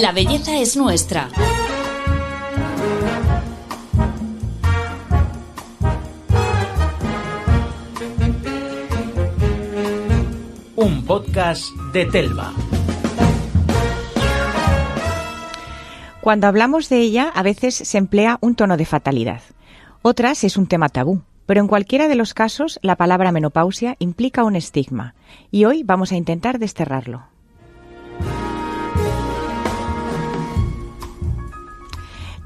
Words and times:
La 0.00 0.12
belleza 0.12 0.58
es 0.58 0.76
nuestra. 0.76 1.30
Un 10.76 11.02
podcast 11.06 11.64
de 11.94 12.04
Telva. 12.04 12.52
Cuando 16.20 16.46
hablamos 16.46 16.90
de 16.90 17.00
ella, 17.00 17.32
a 17.34 17.42
veces 17.42 17.74
se 17.74 17.96
emplea 17.96 18.36
un 18.42 18.54
tono 18.54 18.76
de 18.76 18.84
fatalidad. 18.84 19.40
Otras 20.02 20.44
es 20.44 20.58
un 20.58 20.66
tema 20.66 20.90
tabú. 20.90 21.22
Pero 21.46 21.60
en 21.60 21.68
cualquiera 21.68 22.08
de 22.08 22.16
los 22.16 22.34
casos, 22.34 22.78
la 22.82 22.96
palabra 22.96 23.32
menopausia 23.32 23.96
implica 23.98 24.44
un 24.44 24.56
estigma. 24.56 25.14
Y 25.50 25.64
hoy 25.64 25.84
vamos 25.84 26.12
a 26.12 26.16
intentar 26.16 26.58
desterrarlo. 26.58 27.35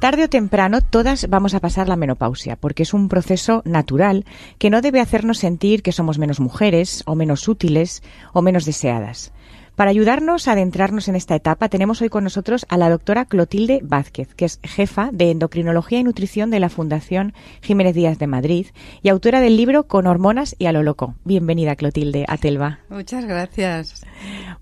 Tarde 0.01 0.25
o 0.25 0.33
temprano 0.33 0.81
todas 0.81 1.29
vamos 1.29 1.53
a 1.53 1.61
pasar 1.61 1.87
la 1.87 1.95
menopausia, 1.95 2.57
porque 2.57 2.85
es 2.85 2.95
un 2.95 3.09
proceso 3.13 3.61
natural 3.67 4.25
que 4.57 4.71
no 4.71 4.81
debe 4.81 4.99
hacernos 4.99 5.37
sentir 5.37 5.83
que 5.83 5.93
somos 5.93 6.17
menos 6.17 6.41
mujeres, 6.41 7.03
o 7.05 7.15
menos 7.15 7.49
útiles, 7.49 8.03
o 8.33 8.41
menos 8.41 8.65
deseadas. 8.65 9.31
Para 9.81 9.93
ayudarnos 9.93 10.47
a 10.47 10.53
adentrarnos 10.53 11.09
en 11.09 11.17
esta 11.17 11.35
etapa, 11.35 11.71
tenemos 11.71 12.03
hoy 12.03 12.11
con 12.11 12.23
nosotros 12.23 12.67
a 12.69 12.77
la 12.77 12.91
doctora 12.91 13.25
Clotilde 13.25 13.81
Vázquez, 13.83 14.35
que 14.35 14.45
es 14.45 14.61
jefa 14.63 15.09
de 15.11 15.31
Endocrinología 15.31 15.99
y 15.99 16.05
Nutrición 16.05 16.51
de 16.51 16.61
la 16.61 16.69
Fundación 16.69 17.33
Jiménez 17.63 17.95
Díaz 17.95 18.19
de 18.19 18.27
Madrid 18.27 18.67
y 19.01 19.09
autora 19.09 19.41
del 19.41 19.57
libro 19.57 19.85
Con 19.85 20.07
hormonas 20.07 20.55
y 20.59 20.67
a 20.67 20.73
lo 20.73 20.83
loco. 20.83 21.15
Bienvenida, 21.25 21.77
Clotilde, 21.77 22.27
a 22.29 22.37
Telva. 22.37 22.81
Muchas 22.91 23.25
gracias. 23.25 24.05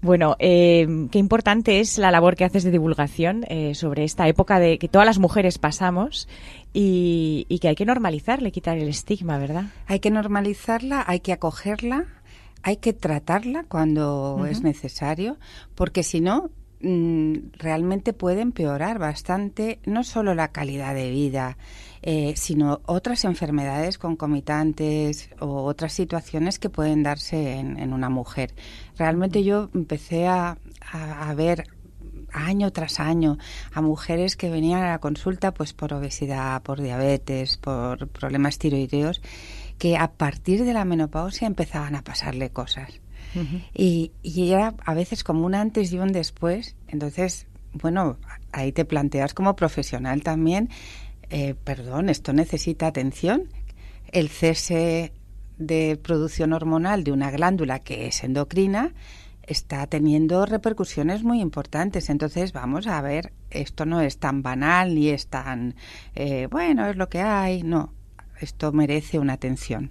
Bueno, 0.00 0.36
eh, 0.38 0.86
qué 1.10 1.19
importante 1.19 1.80
es 1.80 1.98
la 1.98 2.12
labor 2.12 2.36
que 2.36 2.44
haces 2.44 2.62
de 2.62 2.70
divulgación 2.70 3.44
eh, 3.48 3.75
sobre 3.75 4.05
esta 4.05 4.28
época 4.28 4.60
de 4.60 4.78
que 4.78 4.86
todas 4.86 5.05
las 5.05 5.19
mujeres 5.19 5.58
pasamos 5.58 6.28
y, 6.72 7.44
y 7.48 7.58
que 7.58 7.66
hay 7.66 7.75
que 7.75 7.86
normalizarle, 7.86 8.53
quitar 8.53 8.78
el 8.78 8.88
estigma, 8.88 9.36
¿verdad? 9.36 9.64
Hay 9.88 9.98
que 9.98 10.12
normalizarla, 10.12 11.03
hay 11.05 11.19
que 11.19 11.32
acogerla 11.32 12.06
hay 12.62 12.77
que 12.77 12.92
tratarla 12.92 13.64
cuando 13.64 14.47
es 14.48 14.62
necesario, 14.62 15.39
porque 15.75 16.03
si 16.03 16.20
no, 16.20 16.51
mm, 16.81 17.53
realmente 17.53 18.12
puede 18.12 18.41
empeorar 18.41 18.98
bastante 18.98 19.81
no 19.84 20.05
solo 20.05 20.34
la 20.34 20.48
calidad 20.48 20.95
de 20.95 21.11
vida, 21.11 21.56
eh, 22.03 22.34
sino 22.37 22.81
otras 22.87 23.25
enfermedades 23.25 23.98
concomitantes 23.98 25.31
o 25.41 25.65
otras 25.65 25.92
situaciones 25.92 26.59
que 26.59 26.70
pueden 26.70 27.03
darse 27.03 27.55
en, 27.55 27.92
una 27.92 28.09
mujer. 28.09 28.55
Realmente 28.97 29.43
yo 29.43 29.70
empecé 29.75 30.28
a, 30.28 30.59
a, 30.93 31.34
ver 31.34 31.65
año 32.33 32.70
tras 32.72 33.00
año 33.00 33.39
a 33.72 33.81
mujeres 33.81 34.37
que 34.37 34.50
venían 34.50 34.83
a 34.83 34.91
la 34.91 34.98
consulta 35.00 35.53
pues 35.53 35.72
por 35.72 35.93
obesidad, 35.93 36.62
por 36.62 36.81
diabetes, 36.81 37.56
por 37.56 38.09
problemas 38.09 38.59
tiroideos 38.59 39.20
que 39.79 39.97
a 39.97 40.12
partir 40.12 40.65
de 40.65 40.73
la 40.73 40.84
menopausia 40.84 41.47
empezaban 41.47 41.95
a 41.95 42.03
pasarle 42.03 42.51
cosas. 42.51 43.01
y, 43.75 44.12
y, 44.23 44.53
era 44.53 44.75
a 44.84 44.95
veces 44.95 45.23
como 45.23 45.45
un 45.45 45.55
antes 45.55 45.93
y 45.93 45.98
un 45.98 46.12
después. 46.12 46.77
Entonces, 46.89 47.47
bueno, 47.73 48.19
ahí 48.53 48.73
te 48.73 48.84
planteas 48.84 49.34
como 49.34 49.55
profesional 49.55 50.23
también, 50.23 50.71
eh, 51.31 51.55
perdón, 51.62 52.09
esto 52.09 52.33
necesita 52.33 52.87
atención. 52.87 53.49
El 54.11 54.29
cese 54.31 55.12
de 55.59 55.99
producción 56.03 56.53
hormonal 56.53 57.05
de 57.05 57.12
una 57.12 57.31
glándula 57.31 57.81
que 57.81 58.06
es 58.06 58.25
endocrina 58.25 58.95
está 59.43 59.87
teniendo 59.87 60.47
repercusiones 60.47 61.23
muy 61.23 61.41
importantes. 61.41 62.11
Entonces, 62.11 62.53
vamos 62.53 62.87
a 62.87 63.01
ver, 63.01 63.33
esto 63.51 63.84
no 63.84 64.01
es 64.01 64.19
tan 64.19 64.43
banal 64.43 64.95
ni 64.95 65.09
es 65.09 65.29
tan, 65.29 65.75
eh, 66.15 66.49
bueno, 66.50 66.87
es 66.87 66.97
lo 66.97 67.09
que 67.09 67.21
hay, 67.21 67.62
no 67.62 67.97
esto 68.41 68.72
merece 68.72 69.19
una 69.19 69.34
atención. 69.34 69.91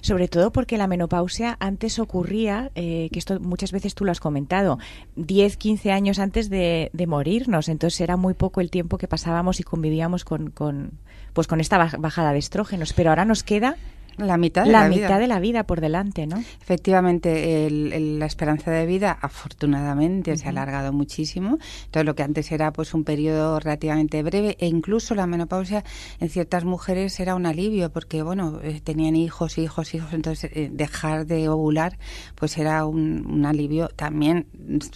Sobre 0.00 0.26
todo 0.26 0.50
porque 0.50 0.76
la 0.76 0.88
menopausia 0.88 1.56
antes 1.60 2.00
ocurría, 2.00 2.72
eh, 2.74 3.08
que 3.12 3.18
esto 3.20 3.38
muchas 3.38 3.70
veces 3.70 3.94
tú 3.94 4.04
lo 4.04 4.10
has 4.10 4.18
comentado, 4.18 4.78
10, 5.14 5.56
15 5.56 5.92
años 5.92 6.18
antes 6.18 6.50
de, 6.50 6.90
morirnos, 7.06 7.68
entonces 7.68 8.00
era 8.00 8.16
muy 8.16 8.34
poco 8.34 8.60
el 8.60 8.70
tiempo 8.70 8.98
que 8.98 9.06
pasábamos 9.06 9.60
y 9.60 9.62
convivíamos 9.62 10.24
con, 10.24 10.50
con, 10.50 10.92
pues 11.32 11.46
con 11.46 11.60
esta 11.60 11.78
bajada 11.98 12.32
de 12.32 12.38
estrógenos, 12.40 12.92
pero 12.92 13.10
ahora 13.10 13.24
nos 13.24 13.44
queda 13.44 13.76
la 14.26 14.36
mitad 14.36 14.64
de 14.64 14.72
la, 14.72 14.82
la 14.82 14.88
mitad 14.88 15.08
vida. 15.08 15.18
de 15.18 15.26
la 15.26 15.40
vida 15.40 15.64
por 15.64 15.80
delante, 15.80 16.26
¿no? 16.26 16.38
Efectivamente, 16.38 17.68
la 17.70 18.26
esperanza 18.26 18.70
de 18.70 18.86
vida 18.86 19.16
afortunadamente 19.20 20.36
se 20.36 20.46
ha 20.46 20.50
alargado 20.50 20.92
muchísimo. 20.92 21.58
Todo 21.90 22.04
lo 22.04 22.14
que 22.14 22.22
antes 22.22 22.50
era 22.52 22.72
pues 22.72 22.94
un 22.94 23.04
periodo 23.04 23.58
relativamente 23.60 24.22
breve 24.22 24.56
e 24.60 24.66
incluso 24.66 25.14
la 25.14 25.26
menopausia 25.26 25.84
en 26.20 26.28
ciertas 26.28 26.64
mujeres 26.64 27.18
era 27.20 27.34
un 27.34 27.46
alivio 27.46 27.90
porque 27.90 28.22
bueno 28.22 28.60
eh, 28.62 28.80
tenían 28.82 29.16
hijos, 29.16 29.58
hijos, 29.58 29.94
hijos, 29.94 30.12
entonces 30.12 30.50
eh, 30.54 30.70
dejar 30.72 31.26
de 31.26 31.48
ovular 31.48 31.98
pues 32.34 32.58
era 32.58 32.84
un, 32.86 33.26
un 33.26 33.46
alivio 33.46 33.88
también 33.88 34.46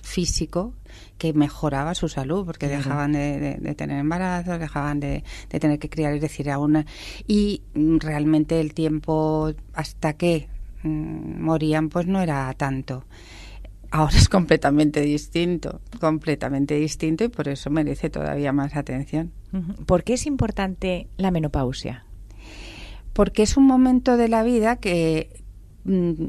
físico 0.02 0.74
que 1.18 1.32
mejoraba 1.32 1.94
su 1.94 2.08
salud 2.08 2.44
porque 2.44 2.68
dejaban 2.68 3.12
de, 3.12 3.74
tener 3.76 3.98
embarazos, 3.98 4.58
dejaban 4.58 5.00
de, 5.00 5.24
tener 5.48 5.78
que 5.78 5.88
criar, 5.88 6.14
es 6.14 6.20
decir, 6.20 6.50
aún 6.50 6.84
y 7.26 7.62
mm, 7.74 7.98
realmente 7.98 8.60
el 8.60 8.74
tiempo 8.74 9.52
hasta 9.72 10.14
que 10.14 10.48
mm, 10.82 11.42
morían 11.42 11.88
pues 11.88 12.06
no 12.06 12.20
era 12.20 12.52
tanto. 12.54 13.04
Ahora 13.90 14.16
es 14.16 14.28
completamente 14.28 15.00
distinto, 15.02 15.80
completamente 16.00 16.74
distinto 16.74 17.22
y 17.22 17.28
por 17.28 17.48
eso 17.48 17.70
merece 17.70 18.10
todavía 18.10 18.52
más 18.52 18.74
atención. 18.74 19.32
¿Por 19.86 20.02
qué 20.02 20.14
es 20.14 20.26
importante 20.26 21.06
la 21.16 21.30
menopausia? 21.30 22.04
Porque 23.12 23.44
es 23.44 23.56
un 23.56 23.66
momento 23.66 24.16
de 24.16 24.28
la 24.28 24.42
vida 24.42 24.76
que 24.76 25.44
mm, 25.84 26.24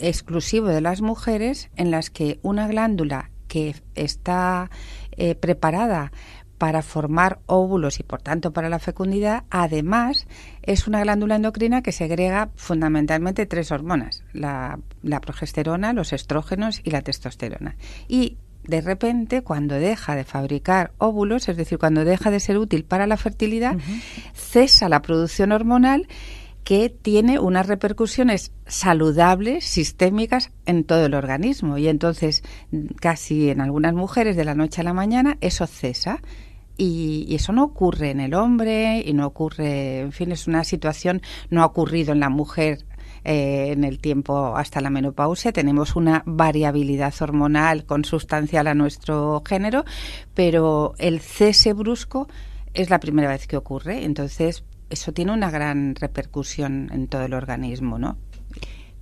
exclusivo 0.00 0.68
de 0.68 0.80
las 0.80 1.02
mujeres 1.02 1.70
en 1.76 1.90
las 1.90 2.10
que 2.10 2.38
una 2.42 2.66
glándula 2.68 3.30
que 3.50 3.74
está 3.96 4.70
eh, 5.16 5.34
preparada 5.34 6.12
para 6.56 6.82
formar 6.82 7.40
óvulos 7.46 7.98
y 7.98 8.04
por 8.04 8.22
tanto 8.22 8.52
para 8.52 8.68
la 8.68 8.78
fecundidad, 8.78 9.42
además 9.50 10.28
es 10.62 10.86
una 10.86 11.00
glándula 11.00 11.34
endocrina 11.34 11.82
que 11.82 11.90
segrega 11.90 12.50
fundamentalmente 12.54 13.46
tres 13.46 13.72
hormonas, 13.72 14.22
la, 14.32 14.78
progesterona, 15.20 15.92
los 15.92 16.12
estrógenos 16.12 16.80
y 16.84 16.90
la 16.90 17.02
testosterona. 17.02 17.76
Y 18.06 18.36
de 18.62 18.82
repente, 18.82 19.42
cuando 19.42 19.74
deja 19.74 20.14
de 20.14 20.24
fabricar 20.24 20.92
óvulos, 20.98 21.48
es 21.48 21.56
decir, 21.56 21.78
cuando 21.78 22.04
deja 22.04 22.30
de 22.30 22.38
ser 22.38 22.56
útil 22.56 22.84
para 22.84 23.08
la 23.08 23.16
fertilidad, 23.16 23.76
cesa 24.32 24.88
la 24.88 25.02
producción 25.02 25.50
hormonal 25.50 26.06
que 26.64 26.88
tiene 26.88 27.38
unas 27.38 27.66
repercusiones 27.66 28.52
saludables, 28.66 29.64
sistémicas 29.64 30.52
en 30.66 30.84
todo 30.84 31.06
el 31.06 31.14
organismo. 31.14 31.78
Y 31.78 31.88
entonces, 31.88 32.42
casi 33.00 33.50
en 33.50 33.60
algunas 33.60 33.94
mujeres 33.94 34.36
de 34.36 34.44
la 34.44 34.54
noche 34.54 34.80
a 34.80 34.84
la 34.84 34.94
mañana, 34.94 35.38
eso 35.40 35.66
cesa. 35.66 36.22
Y, 36.76 37.34
eso 37.34 37.52
no 37.52 37.64
ocurre 37.64 38.10
en 38.10 38.20
el 38.20 38.34
hombre 38.34 39.02
y 39.04 39.12
no 39.12 39.26
ocurre, 39.26 40.00
en 40.00 40.12
fin, 40.12 40.32
es 40.32 40.46
una 40.46 40.64
situación, 40.64 41.20
no 41.50 41.62
ha 41.62 41.66
ocurrido 41.66 42.12
en 42.12 42.20
la 42.20 42.30
mujer 42.30 42.86
eh, 43.22 43.72
en 43.72 43.84
el 43.84 43.98
tiempo 43.98 44.56
hasta 44.56 44.80
la 44.80 44.88
menopausia. 44.88 45.52
Tenemos 45.52 45.94
una 45.94 46.22
variabilidad 46.24 47.12
hormonal 47.20 47.84
consustancial 47.84 48.66
a 48.66 48.74
nuestro 48.74 49.42
género, 49.46 49.84
pero 50.34 50.94
el 50.98 51.20
cese 51.20 51.74
brusco 51.74 52.28
es 52.72 52.88
la 52.88 53.00
primera 53.00 53.28
vez 53.28 53.46
que 53.46 53.56
ocurre. 53.56 54.04
Entonces, 54.04 54.64
eso 54.90 55.12
tiene 55.12 55.32
una 55.32 55.50
gran 55.50 55.94
repercusión 55.94 56.90
en 56.92 57.08
todo 57.08 57.24
el 57.24 57.34
organismo, 57.34 57.98
¿no? 57.98 58.18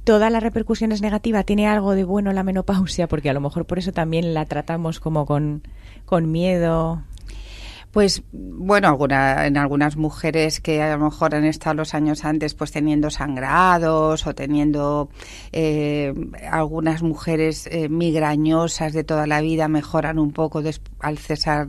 toda 0.09 0.31
la 0.31 0.41
repercusión 0.41 0.91
es 0.91 1.03
negativa, 1.03 1.43
tiene 1.43 1.67
algo 1.67 1.95
de 1.95 2.03
bueno 2.03 2.33
la 2.33 2.43
menopausia, 2.43 3.09
porque 3.09 3.29
a 3.29 3.35
lo 3.35 3.43
mejor 3.43 3.67
por 3.67 3.79
eso 3.79 3.93
también 3.93 4.33
la 4.33 4.47
tratamos 4.47 5.01
como 5.01 5.27
con, 5.27 5.63
con 6.07 6.33
miedo. 6.33 7.03
Pues 7.99 8.23
bueno, 8.31 8.87
alguna, 8.87 9.45
en 9.47 9.57
algunas 9.57 9.97
mujeres 9.97 10.61
que 10.61 10.81
a 10.81 10.97
lo 10.97 11.07
mejor 11.07 11.35
han 11.35 11.45
estado 11.45 11.75
los 11.75 11.95
años 11.95 12.25
antes 12.25 12.55
pues 12.55 12.71
teniendo 12.71 13.11
sangrados 13.11 14.25
o 14.25 14.37
teniendo 14.37 15.11
eh, 15.51 16.15
algunas 16.49 17.03
mujeres 17.03 17.67
eh, 17.67 17.89
migrañosas 17.89 18.93
de 18.93 19.03
toda 19.03 19.27
la 19.27 19.41
vida 19.41 19.67
mejoran 19.67 20.21
un 20.21 20.31
poco 20.31 20.63
al 21.01 21.19
cesar 21.19 21.67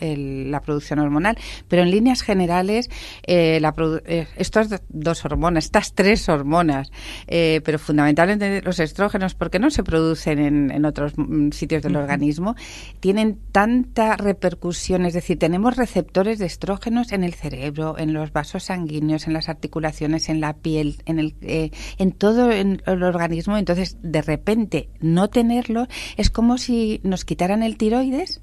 el, 0.00 0.50
la 0.50 0.60
producción 0.60 0.98
hormonal, 0.98 1.38
pero 1.68 1.82
en 1.82 1.90
líneas 1.90 2.20
generales 2.20 2.90
eh, 3.26 3.58
la 3.60 3.74
estas 4.36 4.68
dos 4.90 5.24
hormonas, 5.24 5.64
estas 5.64 5.94
tres 5.94 6.28
hormonas, 6.28 6.90
pero 7.26 7.78
fundamentalmente 7.78 8.60
los 8.60 8.78
estrógenos, 8.78 9.34
porque 9.34 9.58
no 9.58 9.70
se 9.70 9.82
producen 9.82 10.38
en, 10.38 10.70
en 10.70 10.84
otros 10.84 11.14
sitios 11.52 11.82
del 11.82 11.96
organismo, 11.96 12.56
tienen 13.00 13.38
tanta 13.52 14.18
repercusión, 14.18 15.06
es 15.06 15.14
decir, 15.14 15.38
tenemos 15.38 15.61
tenemos 15.62 15.76
receptores 15.76 16.40
de 16.40 16.46
estrógenos 16.46 17.12
en 17.12 17.22
el 17.22 17.34
cerebro, 17.34 17.96
en 17.96 18.12
los 18.12 18.32
vasos 18.32 18.64
sanguíneos, 18.64 19.28
en 19.28 19.32
las 19.32 19.48
articulaciones, 19.48 20.28
en 20.28 20.40
la 20.40 20.54
piel, 20.54 20.96
en, 21.06 21.20
el, 21.20 21.36
eh, 21.40 21.70
en 21.98 22.10
todo 22.10 22.50
el 22.50 22.82
organismo. 22.84 23.56
Entonces, 23.56 23.96
de 24.02 24.22
repente, 24.22 24.88
no 24.98 25.30
tenerlo 25.30 25.86
es 26.16 26.30
como 26.30 26.58
si 26.58 27.00
nos 27.04 27.24
quitaran 27.24 27.62
el 27.62 27.76
tiroides. 27.76 28.40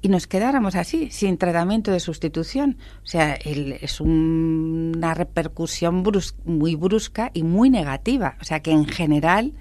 y 0.00 0.08
nos 0.08 0.28
quedáramos 0.28 0.76
así, 0.76 1.10
sin 1.10 1.38
tratamiento 1.38 1.90
de 1.90 1.98
sustitución. 1.98 2.76
O 3.02 3.06
sea, 3.06 3.34
es 3.34 4.00
una 4.00 5.14
repercusión 5.14 6.04
muy 6.44 6.76
brusca 6.76 7.32
y 7.34 7.42
muy 7.42 7.68
negativa. 7.68 8.36
O 8.40 8.44
sea, 8.44 8.60
que 8.60 8.70
en 8.70 8.84
general 8.84 9.54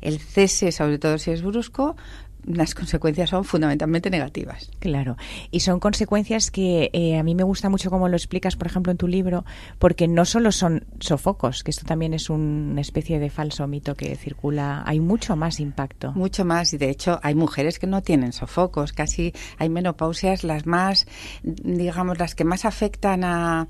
el 0.00 0.20
cese, 0.20 0.70
sobre 0.70 1.00
todo 1.00 1.18
si 1.18 1.32
es 1.32 1.42
brusco, 1.42 1.96
las 2.46 2.74
consecuencias 2.74 3.30
son 3.30 3.44
fundamentalmente 3.44 4.10
negativas. 4.10 4.70
Claro, 4.78 5.16
y 5.50 5.60
son 5.60 5.80
consecuencias 5.80 6.50
que 6.50 6.90
eh, 6.92 7.18
a 7.18 7.22
mí 7.22 7.34
me 7.34 7.42
gusta 7.42 7.68
mucho 7.68 7.90
como 7.90 8.08
lo 8.08 8.16
explicas, 8.16 8.56
por 8.56 8.66
ejemplo, 8.66 8.92
en 8.92 8.98
tu 8.98 9.08
libro, 9.08 9.44
porque 9.78 10.08
no 10.08 10.24
solo 10.24 10.52
son 10.52 10.84
sofocos, 11.00 11.62
que 11.62 11.70
esto 11.70 11.84
también 11.84 12.14
es 12.14 12.30
una 12.30 12.80
especie 12.80 13.18
de 13.18 13.30
falso 13.30 13.66
mito 13.66 13.94
que 13.94 14.14
circula, 14.16 14.82
hay 14.86 15.00
mucho 15.00 15.36
más 15.36 15.60
impacto. 15.60 16.12
Mucho 16.12 16.44
más, 16.44 16.72
y 16.72 16.78
de 16.78 16.90
hecho 16.90 17.20
hay 17.22 17.34
mujeres 17.34 17.78
que 17.78 17.86
no 17.86 18.02
tienen 18.02 18.32
sofocos, 18.32 18.92
casi 18.92 19.32
hay 19.58 19.68
menopausias 19.68 20.44
las 20.44 20.66
más, 20.66 21.06
digamos, 21.42 22.18
las 22.18 22.34
que 22.34 22.44
más 22.44 22.64
afectan 22.64 23.24
a 23.24 23.68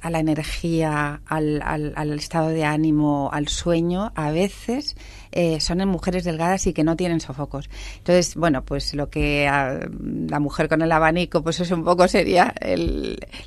a 0.00 0.10
la 0.10 0.20
energía, 0.20 1.20
al, 1.26 1.60
al, 1.62 2.12
estado 2.18 2.48
de 2.48 2.64
ánimo, 2.64 3.28
al 3.32 3.48
sueño, 3.48 4.12
a 4.14 4.30
veces 4.30 4.96
eh, 5.32 5.60
son 5.60 5.80
en 5.80 5.88
mujeres 5.88 6.24
delgadas 6.24 6.66
y 6.66 6.72
que 6.72 6.84
no 6.84 6.96
tienen 6.96 7.20
sofocos. 7.20 7.68
Entonces, 7.98 8.34
bueno, 8.34 8.64
pues 8.64 8.94
lo 8.94 9.10
que 9.10 9.48
la 9.48 10.40
mujer 10.40 10.68
con 10.68 10.82
el 10.82 10.92
abanico, 10.92 11.42
pues 11.42 11.60
eso 11.60 11.74
un 11.74 11.84
poco 11.84 12.08
sería 12.08 12.54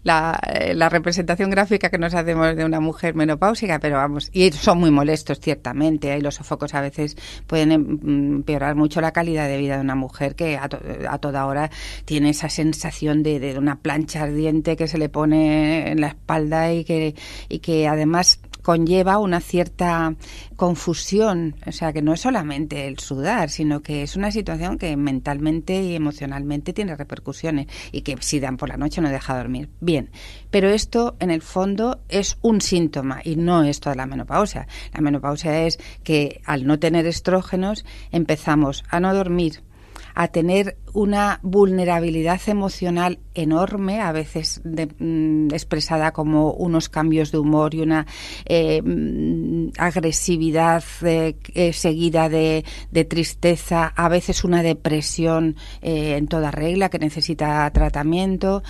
la, 0.04 0.40
la, 0.74 0.90
representación 0.90 1.50
gráfica 1.50 1.90
que 1.90 1.98
nos 1.98 2.14
hacemos 2.14 2.56
de 2.56 2.66
una 2.66 2.80
mujer 2.80 3.16
menopáusica, 3.16 3.80
pero 3.80 3.98
vamos, 3.98 4.30
y 4.34 4.52
son 4.52 4.80
muy 4.80 4.92
molestos, 4.92 5.40
ciertamente, 5.40 6.18
y 6.18 6.22
los 6.22 6.36
sofocos 6.36 6.74
a 6.74 6.82
veces 6.82 7.16
pueden 7.48 7.72
em, 7.72 8.00
empeorar 8.38 8.76
mucho 8.76 9.02
la 9.02 9.12
calidad 9.12 9.48
de 9.48 9.58
vida 9.58 9.76
de 9.76 9.82
una 9.82 9.96
mujer 9.96 10.36
que 10.36 10.58
a, 10.58 10.70
a 11.10 11.18
toda 11.20 11.46
hora 11.46 11.70
tiene 12.06 12.30
esa 12.30 12.50
sensación 12.50 13.24
de, 13.24 13.40
de 13.40 13.58
una 13.58 13.80
plancha 13.80 14.24
ardiente 14.24 14.76
que 14.76 14.88
se 14.88 14.98
le 14.98 15.10
pone 15.10 15.92
en 15.92 16.02
la 16.02 16.08
espalda 16.08 16.72
y 16.74 16.84
que, 16.84 17.16
y 17.50 17.60
que 17.60 17.88
además 17.88 18.40
conlleva 18.62 19.18
una 19.18 19.40
cierta 19.40 20.16
confusión, 20.56 21.56
o 21.66 21.72
sea, 21.72 21.94
que 21.94 22.02
no 22.02 22.14
es 22.14 22.22
solamente 22.22 22.88
el 22.88 23.00
sudar, 23.00 23.50
sino 23.50 23.82
que 23.82 24.04
es 24.04 24.16
una 24.16 24.32
situación 24.32 24.78
que 24.78 24.96
mentalmente 24.98 25.82
y 25.82 25.96
emocionalmente 25.96 26.74
tiene 26.74 26.96
repercusiones 26.96 27.68
y 27.92 28.02
que 28.02 28.18
si 28.20 28.40
dan 28.40 28.58
por 28.58 28.70
la 28.70 28.78
noche 28.78 29.02
no 29.02 29.10
deja 29.10 29.38
dormir. 29.38 29.70
Bien, 29.80 30.10
pero 30.50 30.70
esto 30.70 31.16
en 31.20 31.32
el 31.32 31.42
fondo 31.42 32.02
es 32.10 32.38
un 32.42 32.62
síntoma 32.62 33.22
y 33.24 33.36
no 33.36 33.64
es 33.64 33.80
toda 33.80 33.96
la 33.96 34.06
menopausia. 34.06 34.68
La 34.94 35.02
menopausia 35.02 35.66
es 35.66 35.80
que 36.04 36.42
al 36.46 36.66
no 36.66 36.80
tener 36.80 37.06
estrógenos 37.06 37.86
empezamos 38.12 38.84
a 38.90 39.00
no 39.00 39.14
dormir, 39.14 39.64
a 40.14 40.28
tener 40.30 40.78
una 40.94 41.40
vulnerabilidad 41.42 42.42
emocional 42.48 43.20
enorme, 43.34 44.02
a 44.02 44.12
veces 44.12 44.62
mm, 44.64 45.48
expresada 45.54 46.12
como 46.12 46.52
unos 46.54 46.90
cambios 46.90 47.32
de 47.32 47.38
humor 47.38 47.74
y 47.74 47.82
una 47.82 48.06
eh, 48.46 48.82
mm, 48.82 49.72
agresividad 49.78 50.84
eh, 51.04 51.36
eh, 51.54 51.74
seguida 51.74 52.30
de, 52.30 52.64
tristeza, 53.10 53.88
a 53.88 54.10
veces 54.10 54.44
una 54.44 54.62
depresión 54.64 55.56
en 55.82 56.28
toda 56.28 56.52
regla 56.52 56.90
que 56.90 57.00
necesita 57.00 57.70
tratamiento 57.72 58.64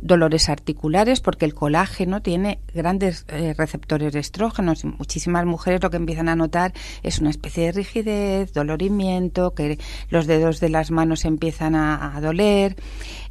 dolores 0.00 0.48
articulares 0.48 1.20
porque 1.20 1.44
el 1.44 1.54
colágeno 1.54 2.20
tiene 2.20 2.58
grandes 2.74 3.24
eh, 3.28 3.54
receptores 3.56 4.12
de 4.12 4.20
estrógenos. 4.20 4.84
Muchísimas 4.84 5.46
mujeres 5.46 5.82
lo 5.82 5.90
que 5.90 5.96
empiezan 5.96 6.28
a 6.28 6.36
notar 6.36 6.72
es 7.02 7.20
una 7.20 7.30
especie 7.30 7.66
de 7.66 7.72
rigidez, 7.72 8.52
dolorimiento, 8.52 9.54
que 9.54 9.78
los 10.10 10.26
dedos 10.26 10.60
de 10.60 10.68
las 10.70 10.90
manos 10.90 11.24
empiezan 11.24 11.74
a, 11.74 12.18
doler. 12.20 12.76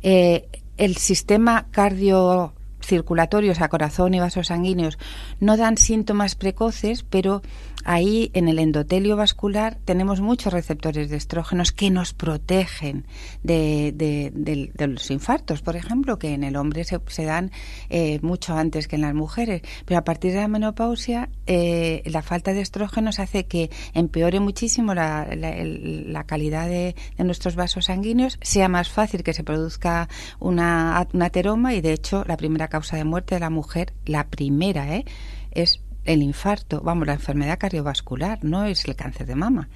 Eh, 0.02 0.48
el 0.78 0.96
sistema 0.98 1.68
cardio 1.72 2.54
o 2.88 3.56
sea, 3.56 3.70
corazón 3.70 4.14
y 4.14 4.20
vasos 4.20 4.48
sanguíneos, 4.48 4.98
no 5.40 5.58
dan 5.58 5.78
síntomas 5.78 6.36
precoces, 6.36 7.04
pero 7.04 7.42
ahí 7.86 8.32
en 8.34 8.50
el 8.50 8.60
endotelio 8.60 9.16
vascular 9.16 9.78
tenemos 9.86 10.20
muchos 10.20 10.52
receptores 10.52 11.10
de 11.10 11.16
estrógenos 11.16 11.72
que 11.72 11.92
nos 11.92 12.14
protegen 12.14 13.06
de, 13.44 14.74
los 14.78 15.12
infartos, 15.12 15.62
por 15.62 15.76
ejemplo, 15.76 16.18
que 16.20 16.34
en 16.34 16.44
el 16.44 16.58
hombre 16.58 16.84
se, 16.84 17.00
dan 17.24 17.52
eh, 17.90 18.20
mucho 18.22 18.56
antes 18.56 18.88
que 18.88 18.96
en 18.96 19.04
las 19.04 19.14
mujeres. 19.14 19.62
Pero 19.86 20.00
a 20.00 20.04
partir 20.04 20.34
de 20.34 20.40
la 20.40 20.48
menopausia, 20.48 21.30
eh, 21.46 22.02
la 22.06 22.24
falta 22.24 22.54
de 22.54 22.62
estrógenos 22.62 23.20
hace 23.20 23.46
que 23.46 23.70
empeore 23.94 24.40
muchísimo 24.40 24.94
la, 24.94 26.24
calidad 26.26 26.68
de, 26.68 26.96
nuestros 27.20 27.56
vasos 27.56 27.86
sanguíneos, 27.86 28.40
sea 28.42 28.68
más 28.68 28.90
fácil 28.90 29.24
que 29.24 29.34
se 29.34 29.44
produzca 29.44 30.10
una, 30.40 31.08
una 31.14 31.26
ateroma 31.26 31.76
y, 31.76 31.82
de 31.82 31.94
hecho, 31.94 32.24
la 32.26 32.36
primera 32.36 32.68
causa 32.68 32.98
de 32.98 33.04
muerte 33.04 33.36
de 33.36 33.42
la 33.42 33.52
mujer, 33.52 33.94
la 34.06 34.28
primera, 34.28 34.96
¿eh? 34.96 35.06
es 35.52 35.80
el 36.06 36.22
infarto, 36.22 36.82
vamos, 36.82 37.08
la 37.08 37.14
enfermedad 37.14 37.58
cardiovascular, 37.60 38.44
no 38.44 38.64
es 38.64 38.86
el 38.86 38.96
cáncer 38.96 39.28
de 39.28 39.36
mama. 39.36 39.70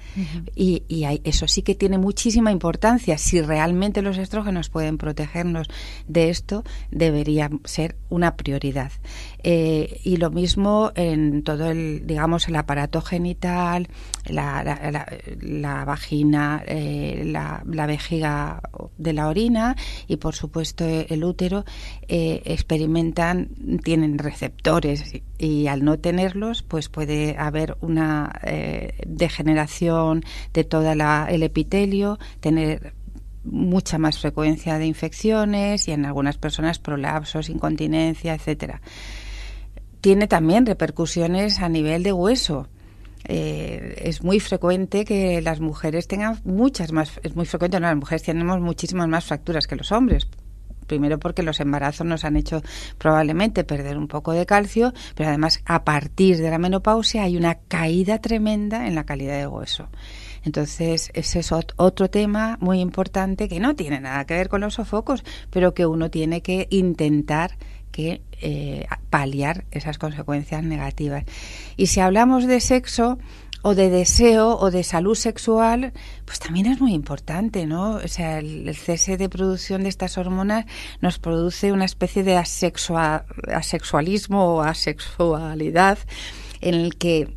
Y, 0.54 0.84
y 0.88 1.20
eso 1.24 1.48
sí 1.48 1.62
que 1.62 1.74
tiene 1.74 1.98
muchísima 1.98 2.50
importancia. 2.52 3.18
Si 3.18 3.40
realmente 3.40 4.02
los 4.02 4.16
estrógenos 4.16 4.70
pueden 4.70 4.96
protegernos 4.96 5.68
de 6.08 6.30
esto, 6.30 6.64
debería 6.90 7.50
ser 7.64 7.96
una 8.08 8.36
prioridad. 8.36 8.92
Eh, 9.42 10.00
y 10.04 10.16
lo 10.16 10.30
mismo 10.30 10.92
en 10.94 11.42
todo 11.42 11.70
el, 11.70 12.06
digamos, 12.06 12.48
el 12.48 12.56
aparato 12.56 13.00
genital, 13.00 13.88
la, 14.26 14.62
la, 15.40 15.84
vagina, 15.84 16.62
eh, 16.66 17.22
la, 17.26 17.86
vejiga 17.86 18.60
de 18.98 19.12
la 19.12 19.28
orina 19.28 19.76
y, 20.06 20.16
por 20.16 20.34
supuesto, 20.34 20.84
el 20.84 21.24
útero, 21.24 21.64
eh, 22.08 22.42
experimentan, 22.44 23.48
tienen 23.82 24.18
receptores 24.18 25.04
y, 25.38 25.66
al 25.68 25.84
no 25.84 25.98
tenerlos, 25.98 26.62
pues 26.62 26.88
puede 26.88 27.36
haber 27.38 27.76
una 27.80 28.40
degeneración 29.06 30.22
de 30.52 30.64
todo 30.64 30.92
el 30.92 31.42
epitelio, 31.42 32.18
tener 32.40 32.92
mucha 33.42 33.96
más 33.96 34.18
frecuencia 34.18 34.78
de 34.78 34.86
infecciones 34.86 35.88
y 35.88 35.92
en 35.92 36.04
algunas 36.04 36.36
personas 36.36 36.78
prolapsos, 36.78 37.48
incontinencia, 37.48 38.34
etcétera 38.34 38.82
tiene 40.00 40.26
también 40.26 40.66
repercusiones 40.66 41.60
a 41.60 41.68
nivel 41.68 42.02
de 42.02 42.12
hueso. 42.12 42.68
Eh, 43.28 44.02
es 44.04 44.22
muy 44.22 44.40
frecuente 44.40 45.04
que 45.04 45.42
las 45.42 45.60
mujeres 45.60 46.08
tengan 46.08 46.40
muchas 46.44 46.92
más, 46.92 47.20
es 47.22 47.36
muy 47.36 47.46
frecuente, 47.46 47.78
no, 47.78 47.86
las 47.86 47.96
mujeres 47.96 48.22
tenemos 48.22 48.60
muchísimas 48.60 49.08
más 49.08 49.24
fracturas 49.24 49.66
que 49.66 49.76
los 49.76 49.92
hombres. 49.92 50.26
Primero 50.86 51.20
porque 51.20 51.44
los 51.44 51.60
embarazos 51.60 52.04
nos 52.04 52.24
han 52.24 52.36
hecho 52.36 52.62
probablemente 52.98 53.62
perder 53.62 53.96
un 53.96 54.08
poco 54.08 54.32
de 54.32 54.46
calcio, 54.46 54.92
pero 55.14 55.28
además 55.28 55.62
a 55.64 55.84
partir 55.84 56.38
de 56.38 56.50
la 56.50 56.58
menopausia 56.58 57.22
hay 57.22 57.36
una 57.36 57.56
caída 57.68 58.18
tremenda 58.18 58.88
en 58.88 58.96
la 58.96 59.04
calidad 59.04 59.38
de 59.38 59.46
hueso. 59.46 59.88
Entonces, 60.42 61.10
ese 61.14 61.40
es 61.40 61.52
otro 61.52 62.10
tema 62.10 62.56
muy 62.60 62.80
importante 62.80 63.48
que 63.48 63.60
no 63.60 63.76
tiene 63.76 64.00
nada 64.00 64.24
que 64.24 64.34
ver 64.34 64.48
con 64.48 64.62
los 64.62 64.74
sofocos, 64.74 65.22
pero 65.50 65.74
que 65.74 65.86
uno 65.86 66.10
tiene 66.10 66.40
que 66.40 66.66
intentar 66.70 67.56
que 67.92 68.22
eh, 68.40 68.86
paliar 69.10 69.66
esas 69.70 69.98
consecuencias 69.98 70.62
negativas. 70.62 71.24
Y 71.76 71.88
si 71.88 72.00
hablamos 72.00 72.46
de 72.46 72.60
sexo 72.60 73.18
o 73.62 73.74
de 73.74 73.90
deseo 73.90 74.56
o 74.58 74.70
de 74.70 74.82
salud 74.82 75.14
sexual, 75.14 75.92
pues 76.24 76.38
también 76.38 76.66
es 76.66 76.80
muy 76.80 76.94
importante, 76.94 77.66
¿no? 77.66 77.96
O 77.96 78.08
sea, 78.08 78.38
el, 78.38 78.74
cese 78.74 79.16
de 79.16 79.28
producción 79.28 79.82
de 79.82 79.90
estas 79.90 80.16
hormonas 80.16 80.64
nos 81.00 81.18
produce 81.18 81.72
una 81.72 81.84
especie 81.84 82.22
de 82.22 82.36
asexualismo 82.36 84.56
o 84.56 84.62
asexualidad 84.62 85.98
en 86.60 86.74
el 86.74 86.96
que 86.96 87.36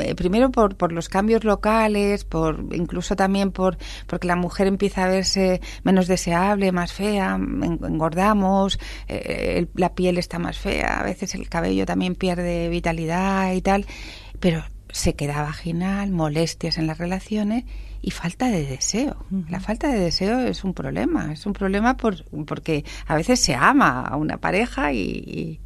eh, 0.00 0.14
primero 0.14 0.50
por, 0.50 0.76
por 0.76 0.92
los 0.92 1.08
cambios 1.08 1.44
locales, 1.44 2.24
por 2.24 2.66
incluso 2.72 3.16
también 3.16 3.52
por 3.52 3.78
porque 4.06 4.26
la 4.26 4.36
mujer 4.36 4.66
empieza 4.66 5.04
a 5.04 5.08
verse 5.08 5.60
menos 5.82 6.06
deseable, 6.06 6.72
más 6.72 6.92
fea, 6.92 7.34
engordamos, 7.34 8.78
eh, 9.08 9.66
la 9.74 9.94
piel 9.94 10.18
está 10.18 10.38
más 10.38 10.58
fea, 10.58 11.00
a 11.00 11.02
veces 11.02 11.34
el 11.34 11.48
cabello 11.48 11.86
también 11.86 12.14
pierde 12.14 12.68
vitalidad 12.68 13.52
y 13.52 13.62
tal, 13.62 13.86
pero 14.40 14.64
sequedad 14.90 15.44
vaginal, 15.44 16.10
molestias 16.10 16.78
en 16.78 16.86
las 16.86 16.98
relaciones 16.98 17.64
y 18.02 18.10
falta 18.10 18.48
de 18.50 18.66
deseo. 18.66 19.24
La 19.48 19.60
falta 19.60 19.88
de 19.88 19.98
deseo 19.98 20.40
es 20.40 20.64
un 20.64 20.74
problema, 20.74 21.32
es 21.32 21.46
un 21.46 21.52
problema 21.52 21.96
por, 21.96 22.24
porque 22.46 22.84
a 23.06 23.14
veces 23.14 23.38
se 23.38 23.54
ama 23.54 24.02
a 24.02 24.16
una 24.16 24.38
pareja 24.38 24.92
y, 24.92 25.60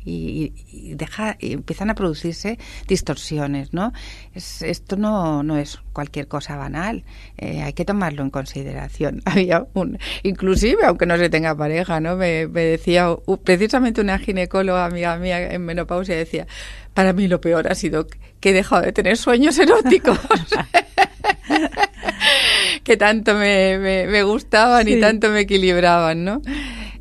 deja, 0.94 1.36
y 1.40 1.54
empiezan 1.54 1.88
a 1.88 1.94
producirse 1.94 2.58
distorsiones, 2.86 3.72
¿no? 3.72 3.92
esto 4.34 4.96
no, 4.96 5.42
no 5.42 5.56
es 5.56 5.78
cualquier 5.94 6.28
cosa 6.28 6.56
banal, 6.56 7.04
eh, 7.38 7.62
hay 7.62 7.72
que 7.72 7.86
tomarlo 7.86 8.22
en 8.22 8.28
consideración. 8.28 9.22
Había 9.24 9.66
un, 9.72 9.98
inclusive, 10.22 10.84
aunque 10.84 11.06
no 11.06 11.16
se 11.16 11.30
tenga 11.30 11.56
pareja, 11.56 12.00
¿no? 12.00 12.16
Me, 12.16 12.46
me 12.48 12.62
decía 12.62 13.16
precisamente 13.44 14.02
una 14.02 14.18
ginecóloga 14.18 14.84
amiga 14.84 15.16
mía 15.16 15.52
en 15.52 15.64
menopausia 15.64 16.16
decía, 16.16 16.46
para 16.92 17.12
mí 17.14 17.28
lo 17.28 17.40
peor 17.40 17.70
ha 17.70 17.74
sido 17.74 18.06
que 18.40 18.50
he 18.50 18.52
dejado 18.52 18.82
de 18.82 18.92
tener 18.92 19.16
sueños 19.16 19.58
eróticos. 19.58 20.18
que 22.84 22.96
tanto 22.96 23.34
me, 23.34 24.22
gustaban 24.22 24.88
y 24.88 25.00
tanto 25.00 25.30
me 25.30 25.40
equilibraban, 25.40 26.24
¿no? 26.24 26.42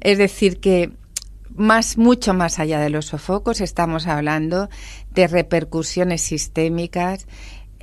Es 0.01 0.17
decir, 0.17 0.59
que 0.59 0.91
más, 1.55 1.97
mucho 1.97 2.33
más 2.33 2.59
allá 2.59 2.79
de 2.79 2.89
los 2.89 3.07
sofocos, 3.07 3.61
estamos 3.61 4.07
hablando 4.07 4.69
de 5.11 5.27
repercusiones 5.27 6.21
sistémicas 6.21 7.27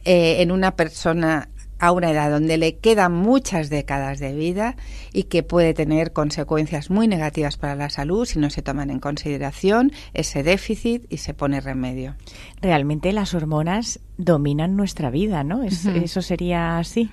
eh, 0.04 0.42
en 0.42 0.52
una 0.52 0.76
persona 0.76 1.48
a 1.82 1.90
una 1.90 2.12
edad 2.12 2.30
donde 2.30 2.58
le 2.58 2.78
quedan 2.78 3.12
muchas 3.12 3.68
décadas 3.68 4.20
de 4.20 4.32
vida 4.34 4.76
y 5.12 5.24
que 5.24 5.42
puede 5.42 5.74
tener 5.74 6.12
consecuencias 6.12 6.90
muy 6.90 7.08
negativas 7.08 7.56
para 7.56 7.74
la 7.74 7.90
salud 7.90 8.24
si 8.24 8.38
no 8.38 8.50
se 8.50 8.62
toman 8.62 8.88
en 8.88 9.00
consideración 9.00 9.90
ese 10.14 10.44
déficit 10.44 11.04
y 11.08 11.16
se 11.16 11.34
pone 11.34 11.60
remedio. 11.60 12.14
Realmente 12.60 13.12
las 13.12 13.34
hormonas 13.34 13.98
dominan 14.24 14.76
nuestra 14.76 15.10
vida, 15.10 15.44
¿no? 15.44 15.62
Eso 15.64 16.22
sería 16.22 16.78
así. 16.78 17.10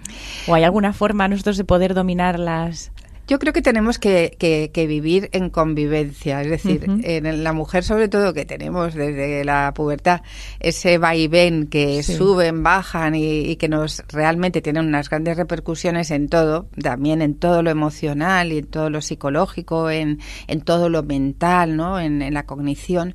¿O 0.47 0.53
hay 0.55 0.63
alguna 0.63 0.93
forma 0.93 1.27
nosotros 1.27 1.57
de 1.57 1.63
poder 1.63 1.93
dominarlas? 1.93 2.91
Yo 3.29 3.37
creo 3.37 3.53
que 3.53 3.61
tenemos 3.61 3.99
que, 3.99 4.35
que, 4.39 4.87
vivir 4.87 5.29
en 5.33 5.51
convivencia, 5.51 6.41
es 6.41 6.49
decir, 6.49 6.83
en 7.03 7.43
la 7.43 7.53
mujer 7.53 7.83
sobre 7.83 8.07
todo 8.07 8.33
que 8.33 8.43
tenemos 8.43 8.95
desde 8.95 9.45
la 9.45 9.71
pubertad 9.75 10.21
ese 10.59 10.97
vaivén 10.97 11.67
que 11.67 12.01
suben, 12.01 12.63
bajan 12.63 13.13
y, 13.13 13.55
que 13.57 13.69
nos 13.69 14.03
realmente 14.07 14.63
tienen 14.63 14.87
unas 14.87 15.11
grandes 15.11 15.37
repercusiones 15.37 16.09
en 16.09 16.27
todo, 16.27 16.69
también 16.81 17.21
en 17.21 17.35
todo 17.35 17.61
lo 17.61 17.69
emocional 17.69 18.51
y 18.51 18.57
en 18.57 18.65
todo 18.65 18.89
lo 18.89 18.99
psicológico, 18.99 19.91
en, 19.91 20.17
en 20.47 20.61
todo 20.61 20.89
lo 20.89 21.03
mental, 21.03 21.77
¿no? 21.77 21.99
en, 21.99 22.23
en 22.23 22.33
la 22.33 22.47
cognición, 22.47 23.13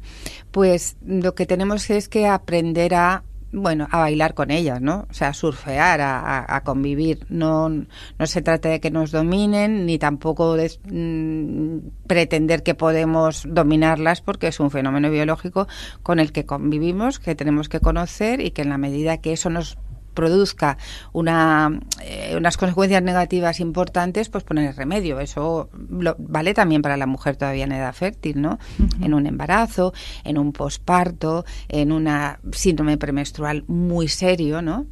pues 0.52 0.96
lo 1.04 1.34
que 1.34 1.44
tenemos 1.44 1.90
es 1.90 2.08
que 2.08 2.28
aprender 2.28 2.94
a 2.94 3.24
bueno, 3.54 3.86
a 3.90 3.98
bailar 3.98 4.34
con 4.34 4.50
ellas, 4.50 4.80
¿no? 4.80 5.06
O 5.08 5.14
sea, 5.14 5.28
a 5.28 5.34
surfear, 5.34 6.00
a, 6.02 6.60
convivir. 6.64 7.24
No, 7.28 7.68
no 7.68 8.26
se 8.26 8.42
trata 8.42 8.68
de 8.68 8.80
que 8.80 8.90
nos 8.90 9.12
dominen, 9.12 9.86
ni 9.86 9.98
tampoco 9.98 10.54
de 10.54 10.72
mm, 10.90 12.06
pretender 12.06 12.62
que 12.62 12.74
podemos 12.74 13.44
dominarlas, 13.48 14.20
porque 14.20 14.48
es 14.48 14.60
un 14.60 14.70
fenómeno 14.70 15.10
biológico 15.10 15.68
con 16.02 16.18
el 16.18 16.32
que 16.32 16.44
convivimos, 16.44 17.18
que 17.18 17.34
tenemos 17.34 17.68
que 17.68 17.80
conocer 17.80 18.40
y 18.40 18.50
que 18.50 18.62
en 18.62 18.70
la 18.70 18.78
medida 18.78 19.18
que 19.18 19.32
eso 19.32 19.50
nos 19.50 19.78
produzca 20.14 20.78
una, 21.12 21.80
eh, 22.02 22.34
unas 22.36 22.56
consecuencias 22.56 23.02
negativas 23.02 23.60
importantes, 23.60 24.28
pues 24.28 24.44
poner 24.44 24.74
remedio. 24.76 25.20
Eso 25.20 25.68
vale 25.72 26.54
también 26.54 26.82
para 26.82 26.96
la 26.96 27.06
mujer 27.06 27.36
todavía 27.36 27.64
en 27.64 27.72
edad 27.72 27.92
fértil, 27.92 28.40
¿no? 28.40 28.58
En 29.00 29.14
un 29.14 29.26
embarazo, 29.26 29.92
en 30.24 30.38
un 30.38 30.52
posparto, 30.52 31.44
en 31.68 31.92
una 31.92 32.38
síndrome 32.52 32.96
premenstrual 32.96 33.64
muy 33.66 34.08
serio, 34.08 34.62
¿no? 34.62 34.86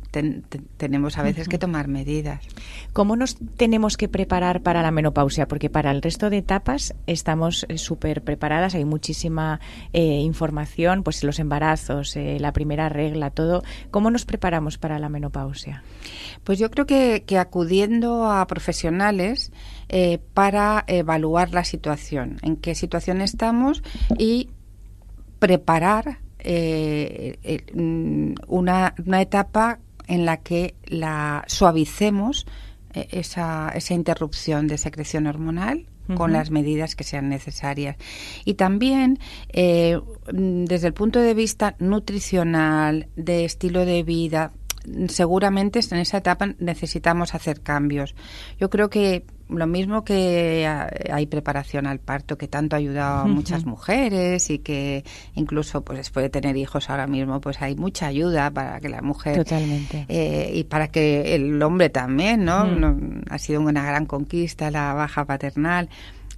tenemos 0.77 1.17
a 1.17 1.23
veces 1.23 1.49
que 1.49 1.59
tomar 1.59 1.89
medidas. 1.89 2.45
¿Cómo 2.93 3.17
nos 3.17 3.37
tenemos 3.57 3.97
que 3.97 4.09
preparar 4.09 4.61
para 4.61 4.83
la 4.83 4.91
menopausia? 4.91 5.49
Porque 5.49 5.71
para 5.71 5.91
el 5.91 6.03
resto 6.03 6.29
de 6.29 6.39
etapas 6.39 6.95
estamos 7.07 7.65
eh, 7.69 7.79
súper 7.79 8.23
preparadas, 8.23 8.75
hay 8.75 8.85
muchísima 8.85 9.61
eh, 9.95 10.21
información, 10.21 11.03
pues 11.03 11.25
los 11.25 11.39
embarazos, 11.39 12.15
la 12.17 12.53
primera 12.53 12.89
regla, 12.91 13.31
todo. 13.31 13.63
¿Cómo 13.91 14.11
nos 14.11 14.27
preparamos 14.27 14.77
para 14.77 14.99
la 14.99 15.09
menopausia? 15.13 15.85
Pues 16.45 16.59
yo 16.59 16.71
creo 16.71 16.87
que, 16.87 17.25
acudiendo 17.39 18.31
a 18.31 18.47
profesionales 18.47 19.53
eh, 19.89 20.19
para 20.35 20.85
evaluar 20.87 21.53
la 21.53 21.65
situación, 21.65 22.39
en 22.43 22.57
qué 22.57 22.75
situación 22.75 23.21
estamos 23.21 23.83
y 24.19 24.51
preparar 25.39 26.19
eh, 26.41 27.39
eh, 27.43 27.65
mm, 27.75 28.35
una, 28.49 28.95
etapa 29.21 29.79
en 30.09 30.25
la 30.27 30.39
que 30.39 30.75
la 30.87 31.45
suavicemos 31.47 32.47
esa, 32.93 33.71
esa 33.75 33.95
interrupción 33.95 34.67
de 34.67 34.79
secreción 34.79 35.27
hormonal 35.27 35.87
con 36.17 36.33
las 36.33 36.51
medidas 36.51 36.97
que 36.97 37.05
sean 37.05 37.29
necesarias. 37.29 37.97
Y 38.45 38.55
también 38.55 39.19
mm, 39.55 40.65
desde 40.65 40.89
el 40.89 40.93
punto 40.93 41.21
de 41.21 41.33
vista 41.33 41.77
nutricional, 41.79 43.09
de 43.15 43.45
estilo 43.45 43.87
de 43.87 44.03
vida, 44.03 44.53
seguramente 45.09 45.81
en 45.91 45.99
esa 45.99 46.19
etapa 46.19 46.49
necesitamos 46.59 47.35
hacer 47.35 47.61
cambios. 47.61 48.15
Yo 48.59 48.71
creo 48.71 48.91
que 48.91 49.25
lo 49.49 49.67
mismo 49.67 50.05
que 50.05 50.67
hay 51.11 51.27
preparación 51.27 51.87
al 51.87 51.99
parto 51.99 52.39
que 52.39 52.49
tanto 52.49 52.77
ha 52.77 52.79
ayudado 52.79 53.21
a 53.21 53.25
muchas 53.27 53.67
mujeres 53.67 54.51
y 54.51 54.59
que 54.59 55.05
incluso 55.35 55.83
pues 55.83 55.99
después 55.99 56.25
de 56.25 56.31
tener 56.31 56.57
hijos 56.57 56.91
ahora 56.91 57.07
mismo 57.07 57.41
pues 57.41 57.61
hay 57.61 57.77
mucha 57.77 58.07
ayuda 58.07 58.51
para 58.51 58.81
que 58.81 58.89
la 58.89 59.03
mujer 59.03 59.37
totalmente 59.37 60.07
eh, 60.09 60.51
y 60.55 60.65
para 60.65 60.89
que 60.89 61.35
el 61.35 61.63
hombre 61.63 61.91
también 61.91 62.45
¿no? 62.45 62.67
ha 63.29 63.39
sido 63.39 63.61
una 63.61 63.85
gran 63.85 64.07
conquista 64.07 64.71
la 64.71 64.95
baja 64.95 65.27
paternal 65.27 65.89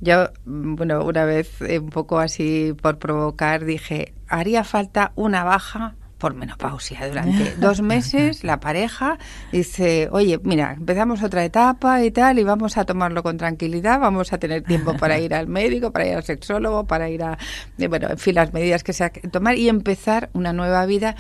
yo 0.01 0.31
bueno 0.45 1.05
una 1.05 1.25
vez 1.25 1.61
un 1.61 1.91
poco 1.91 2.19
así 2.19 2.75
por 2.81 2.99
provocar 2.99 3.65
dije 3.65 4.13
haría 4.29 4.65
falta 4.65 5.13
una 5.15 5.45
baja 5.45 5.95
por 6.25 6.33
menopausia. 6.33 7.07
Durante 7.07 7.55
dos 7.61 7.83
meses 7.83 8.45
la 8.45 8.59
pareja 8.59 9.19
dice, 9.53 10.09
oye, 10.11 10.41
mira, 10.43 10.73
empezamos 10.73 11.23
otra 11.23 11.45
etapa 11.45 12.03
y 12.03 12.11
tal, 12.11 12.39
y 12.39 12.45
vamos 12.45 12.79
a 12.79 12.87
tomarlo 12.87 13.23
con 13.23 13.37
tranquilidad, 13.37 14.01
vamos 14.01 14.33
a 14.33 14.39
tener 14.39 14.63
tiempo 14.63 14.97
para 14.97 15.19
ir 15.21 15.35
al 15.35 15.49
médico, 15.49 15.93
para 15.93 16.07
ir 16.07 16.15
al 16.15 16.25
sexólogo, 16.25 16.87
para 16.87 17.11
ir 17.11 17.23
a, 17.23 17.37
eh, 17.77 17.89
bueno, 17.89 18.09
en 18.09 18.17
fin, 18.17 18.37
las 18.37 18.55
medidas 18.55 18.83
que 18.83 18.95
se 18.95 19.11
que 19.11 19.29
tomar 19.29 19.59
y 19.59 19.69
empezar 19.69 20.31
una 20.33 20.55
nueva 20.55 20.87
vida 20.87 21.15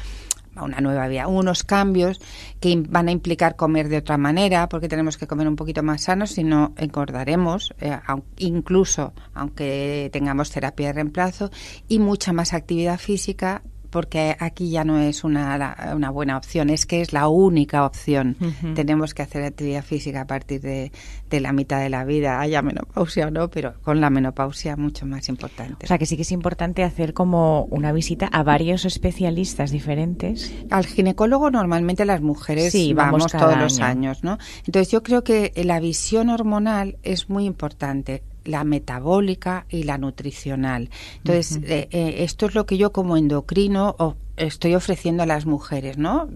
una 0.57 0.81
nueva 0.81 1.09
vida, 1.09 1.27
unos 1.27 1.65
cambios 1.65 2.21
que 2.61 2.81
van 2.89 3.09
a 3.09 3.11
implicar 3.11 3.57
comer 3.57 3.89
de 3.89 3.99
otra 3.99 4.17
manera, 4.17 4.69
porque 4.69 4.89
tenemos 4.89 5.19
que 5.19 5.27
comer 5.27 5.49
un 5.49 5.57
poquito 5.57 5.83
más 5.83 6.03
sano, 6.03 6.29
si 6.29 6.45
no 6.45 6.73
engordaremos, 6.79 7.75
eh, 7.81 7.99
incluso 8.39 9.13
aunque 9.35 10.09
tengamos 10.13 10.51
terapia 10.51 10.87
de 10.87 10.93
reemplazo, 10.93 11.51
y 11.89 11.99
mucha 11.99 12.33
más 12.33 12.55
actividad 12.55 12.99
física 12.99 13.63
porque 13.95 14.35
aquí 14.41 14.71
ya 14.71 14.83
no 14.83 14.99
es 14.99 15.23
una, 15.23 15.95
una 15.95 16.11
buena 16.11 16.37
opción, 16.37 16.69
es 16.69 16.85
que 16.85 17.01
es 17.01 17.13
la 17.13 17.29
única 17.29 17.87
opción. 17.87 18.37
Tenemos 18.75 19.15
que 19.15 19.23
hacer 19.23 19.45
actividad 19.45 19.85
física 19.85 20.23
a 20.23 20.27
partir 20.27 20.61
de, 20.63 20.91
de, 21.31 21.41
la 21.41 21.53
mitad 21.53 21.79
de 21.79 21.91
la 21.91 22.05
vida, 22.05 22.41
haya 22.41 22.61
menopausia 22.61 23.29
o 23.29 23.31
no, 23.31 23.51
pero 23.51 23.75
con 23.83 24.01
la 24.01 24.11
menopausia 24.11 24.75
mucho 24.75 25.07
más 25.07 25.29
importante. 25.29 25.85
O 25.85 25.87
sea 25.87 25.97
que 25.97 26.07
sí 26.07 26.17
que 26.17 26.23
es 26.23 26.33
importante 26.33 26.83
hacer 26.83 27.15
como 27.15 27.67
una 27.67 27.93
visita 27.93 28.27
a 28.27 28.43
varios 28.43 28.85
especialistas 28.85 29.71
diferentes. 29.71 30.53
Al 30.71 30.87
ginecólogo 30.87 31.53
normalmente 31.53 32.05
las 32.05 32.21
mujeres 32.21 32.73
sí, 32.73 32.95
vamos, 32.95 33.31
todos 33.31 33.57
los 33.57 33.79
años, 33.79 34.25
¿no? 34.25 34.39
Entonces 34.67 34.91
yo 34.91 35.05
creo 35.05 35.23
que 35.23 35.53
la 35.55 35.79
visión 35.79 36.31
hormonal 36.31 36.99
es 37.05 37.31
muy 37.31 37.45
importante 37.45 38.25
la 38.45 38.65
metabólica 38.65 39.67
y 39.69 39.85
la 39.85 39.99
nutricional. 39.99 40.91
Entonces, 41.19 41.59
eh, 41.65 41.89
eh, 41.91 42.17
esto 42.19 42.47
es 42.47 42.55
lo 42.55 42.67
que 42.67 42.77
yo 42.77 42.93
como 42.93 43.17
endocrino 43.17 43.97
estoy 44.37 44.75
ofreciendo 44.75 45.23
a 45.23 45.27
las 45.27 45.47
mujeres, 45.47 45.99
¿no? 45.99 46.29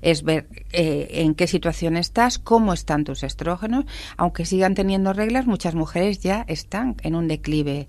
es 0.00 0.22
ver 0.22 0.48
eh, 0.72 1.08
en 1.10 1.34
qué 1.34 1.46
situación 1.46 1.96
estás, 1.96 2.38
cómo 2.38 2.72
están 2.72 3.04
tus 3.04 3.22
estrógenos. 3.22 3.84
Aunque 4.16 4.46
sigan 4.46 4.74
teniendo 4.74 5.12
reglas, 5.12 5.46
muchas 5.46 5.74
mujeres 5.74 6.20
ya 6.20 6.44
están 6.48 6.96
en 7.02 7.14
un 7.14 7.28
declive. 7.28 7.88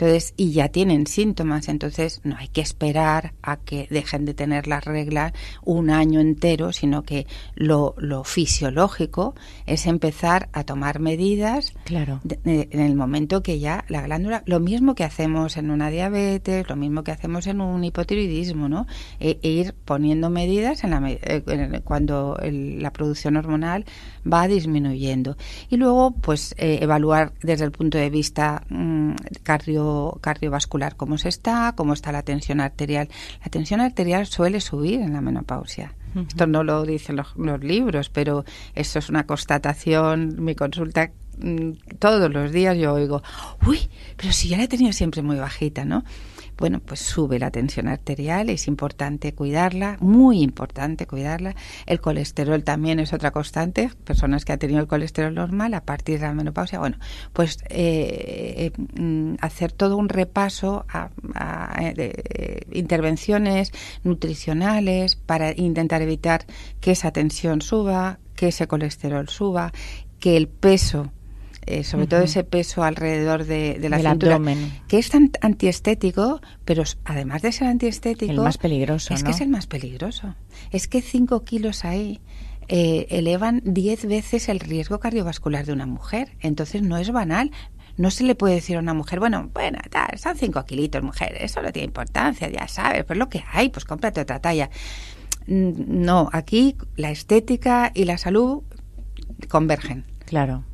Entonces, 0.00 0.32
y 0.38 0.52
ya 0.52 0.68
tienen 0.68 1.06
síntomas, 1.06 1.68
entonces 1.68 2.22
no 2.24 2.34
hay 2.38 2.48
que 2.48 2.62
esperar 2.62 3.34
a 3.42 3.58
que 3.58 3.86
dejen 3.90 4.24
de 4.24 4.32
tener 4.32 4.66
las 4.66 4.82
reglas 4.86 5.34
un 5.62 5.90
año 5.90 6.20
entero, 6.20 6.72
sino 6.72 7.02
que 7.02 7.26
lo, 7.54 7.94
lo 7.98 8.24
fisiológico 8.24 9.34
es 9.66 9.84
empezar 9.84 10.48
a 10.54 10.64
tomar 10.64 11.00
medidas 11.00 11.74
claro. 11.84 12.22
en 12.24 12.80
el 12.80 12.94
momento 12.94 13.42
que 13.42 13.58
ya 13.58 13.84
la 13.88 14.00
glándula, 14.00 14.42
lo 14.46 14.58
mismo 14.58 14.94
que 14.94 15.04
hacemos 15.04 15.58
en 15.58 15.70
una 15.70 15.90
diabetes, 15.90 16.66
lo 16.66 16.76
mismo 16.76 17.04
que 17.04 17.12
hacemos 17.12 17.46
en 17.46 17.60
un 17.60 17.84
hipotiroidismo, 17.84 18.70
¿no? 18.70 18.86
E, 19.18 19.38
e, 19.42 19.50
ir 19.50 19.74
poniendo 19.84 20.30
medidas 20.30 20.82
en 20.82 20.92
la, 20.92 21.10
eh, 21.10 21.82
cuando 21.84 22.38
la 22.42 22.90
producción 22.90 23.36
hormonal 23.36 23.84
va 24.30 24.48
disminuyendo. 24.48 25.36
Y 25.68 25.76
luego, 25.76 26.12
pues, 26.12 26.54
eh, 26.56 26.78
evaluar 26.80 27.34
desde 27.42 27.66
el 27.66 27.70
punto 27.70 27.98
de 27.98 28.08
vista 28.08 28.64
mm, 28.70 29.12
cardio, 29.42 29.89
cardiovascular 30.20 30.96
cómo 30.96 31.18
se 31.18 31.28
está, 31.28 31.74
cómo 31.76 31.92
está 31.92 32.12
la 32.12 32.22
tensión 32.22 32.60
arterial. 32.60 33.08
La 33.42 33.50
tensión 33.50 33.80
arterial 33.80 34.26
suele 34.26 34.60
subir 34.60 35.00
en 35.00 35.12
la 35.12 35.20
menopausia. 35.20 35.94
Esto 36.28 36.46
no 36.46 36.64
lo 36.64 36.84
dicen 36.84 37.16
los, 37.16 37.36
los 37.36 37.62
libros, 37.62 38.08
pero 38.08 38.44
eso 38.74 38.98
es 38.98 39.08
una 39.08 39.26
constatación. 39.26 40.42
Mi 40.42 40.56
consulta 40.56 41.12
mm, 41.38 41.70
todos 42.00 42.32
los 42.32 42.50
días 42.50 42.76
yo 42.76 42.94
oigo, 42.94 43.22
uy, 43.66 43.88
pero 44.16 44.32
si 44.32 44.48
ya 44.48 44.56
la 44.56 44.64
he 44.64 44.68
tenido 44.68 44.92
siempre 44.92 45.22
muy 45.22 45.36
bajita, 45.36 45.84
¿no? 45.84 46.02
Bueno, 46.60 46.80
pues 46.80 47.00
sube 47.00 47.38
la 47.38 47.50
tensión 47.50 47.88
arterial, 47.88 48.50
es 48.50 48.68
importante 48.68 49.34
cuidarla, 49.34 49.96
muy 50.00 50.42
importante 50.42 51.06
cuidarla. 51.06 51.56
El 51.86 52.02
colesterol 52.02 52.62
también 52.62 53.00
es 53.00 53.14
otra 53.14 53.30
constante, 53.30 53.90
personas 54.04 54.44
que 54.44 54.52
han 54.52 54.58
tenido 54.58 54.78
el 54.78 54.86
colesterol 54.86 55.34
normal 55.34 55.72
a 55.72 55.84
partir 55.86 56.20
de 56.20 56.26
la 56.26 56.34
menopausia, 56.34 56.78
bueno, 56.78 56.98
pues 57.32 57.58
eh, 57.70 58.70
eh, 58.76 59.00
mm, 59.00 59.36
hacer 59.40 59.72
todo 59.72 59.96
un 59.96 60.10
repaso 60.10 60.84
a, 60.88 61.08
de 61.94 62.66
intervenciones 62.72 63.72
nutricionales 64.04 65.16
para 65.16 65.52
intentar 65.58 66.02
evitar 66.02 66.44
que 66.80 66.90
esa 66.90 67.10
tensión 67.10 67.62
suba, 67.62 68.18
que 68.36 68.48
ese 68.48 68.66
colesterol 68.66 69.30
suba, 69.30 69.72
que 70.18 70.36
el 70.36 70.46
peso 70.48 71.10
eh, 71.66 71.84
sobre 71.84 72.06
todo 72.06 72.20
ese 72.20 72.42
peso 72.42 72.82
alrededor 72.82 73.44
de, 73.44 73.78
la 73.88 73.98
cintura, 73.98 74.40
que 74.88 74.98
es 74.98 75.10
tan 75.10 75.30
antiestético, 75.40 76.40
pero 76.64 76.84
además 77.04 77.42
de 77.42 77.52
ser 77.52 77.68
antiestético... 77.68 78.32
El 78.32 78.40
más 78.40 78.58
peligroso, 78.58 79.12
Es 79.14 79.22
que 79.22 79.30
es 79.30 79.40
el 79.40 79.48
más 79.48 79.66
peligroso. 79.66 80.34
Es 80.70 80.88
que 80.88 81.02
5 81.02 81.44
kilos 81.44 81.84
ahí 81.84 82.20
eh, 82.68 83.06
elevan 83.10 83.62
10 83.64 84.06
veces 84.06 84.48
el 84.48 84.60
riesgo 84.60 85.00
cardiovascular 85.00 85.66
de 85.66 85.72
una 85.72 85.86
mujer. 85.86 86.36
Entonces 86.40 86.82
no 86.82 86.96
es 86.96 87.10
banal. 87.10 87.50
No 87.96 88.10
se 88.10 88.24
le 88.24 88.34
puede 88.34 88.54
decir 88.54 88.76
a 88.76 88.80
una 88.80 88.94
mujer, 88.94 89.18
bueno, 89.18 89.50
bueno, 89.52 89.78
tal, 89.90 90.18
son 90.18 90.36
5 90.36 90.64
kilitos, 90.64 91.02
mujer, 91.02 91.36
eso 91.38 91.60
no 91.60 91.70
tiene 91.70 91.86
importancia, 91.86 92.48
ya 92.48 92.66
sabes, 92.66 93.04
pues 93.04 93.18
lo 93.18 93.28
que 93.28 93.44
hay, 93.52 93.68
pues 93.68 93.84
cómprate 93.84 94.22
otra 94.22 94.40
talla. 94.40 94.70
No, 95.46 96.30
aquí 96.32 96.76
la 96.96 97.10
estética 97.10 97.90
y 97.92 98.04
la 98.04 98.16
salud 98.16 98.62
convergen. 99.48 100.06
Claro. 100.24 100.64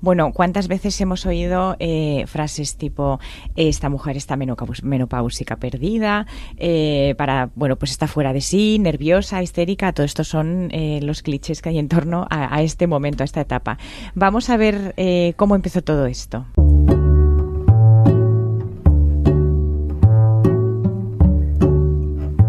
Bueno, 0.00 0.32
¿cuántas 0.32 0.68
veces 0.68 1.00
hemos 1.00 1.26
oído 1.26 1.76
eh, 1.78 2.24
frases 2.26 2.76
tipo 2.76 3.18
esta 3.54 3.88
mujer 3.88 4.16
está 4.16 4.36
menopáusica 4.36 5.56
perdida, 5.56 6.26
eh, 6.56 7.14
para, 7.16 7.50
bueno, 7.54 7.76
pues 7.76 7.90
está 7.90 8.06
fuera 8.06 8.32
de 8.32 8.40
sí, 8.40 8.78
nerviosa, 8.78 9.42
histérica? 9.42 9.92
Todo 9.92 10.06
esto 10.06 10.24
son 10.24 10.68
eh, 10.72 11.00
los 11.02 11.22
clichés 11.22 11.62
que 11.62 11.70
hay 11.70 11.78
en 11.78 11.88
torno 11.88 12.26
a, 12.30 12.54
a, 12.54 12.62
este 12.62 12.86
momento, 12.86 13.22
a 13.22 13.26
esta 13.26 13.40
etapa. 13.40 13.78
Vamos 14.14 14.50
a 14.50 14.56
ver 14.56 14.94
cómo 15.36 15.54
empezó 15.54 15.82
todo 15.82 16.06
esto. 16.06 16.46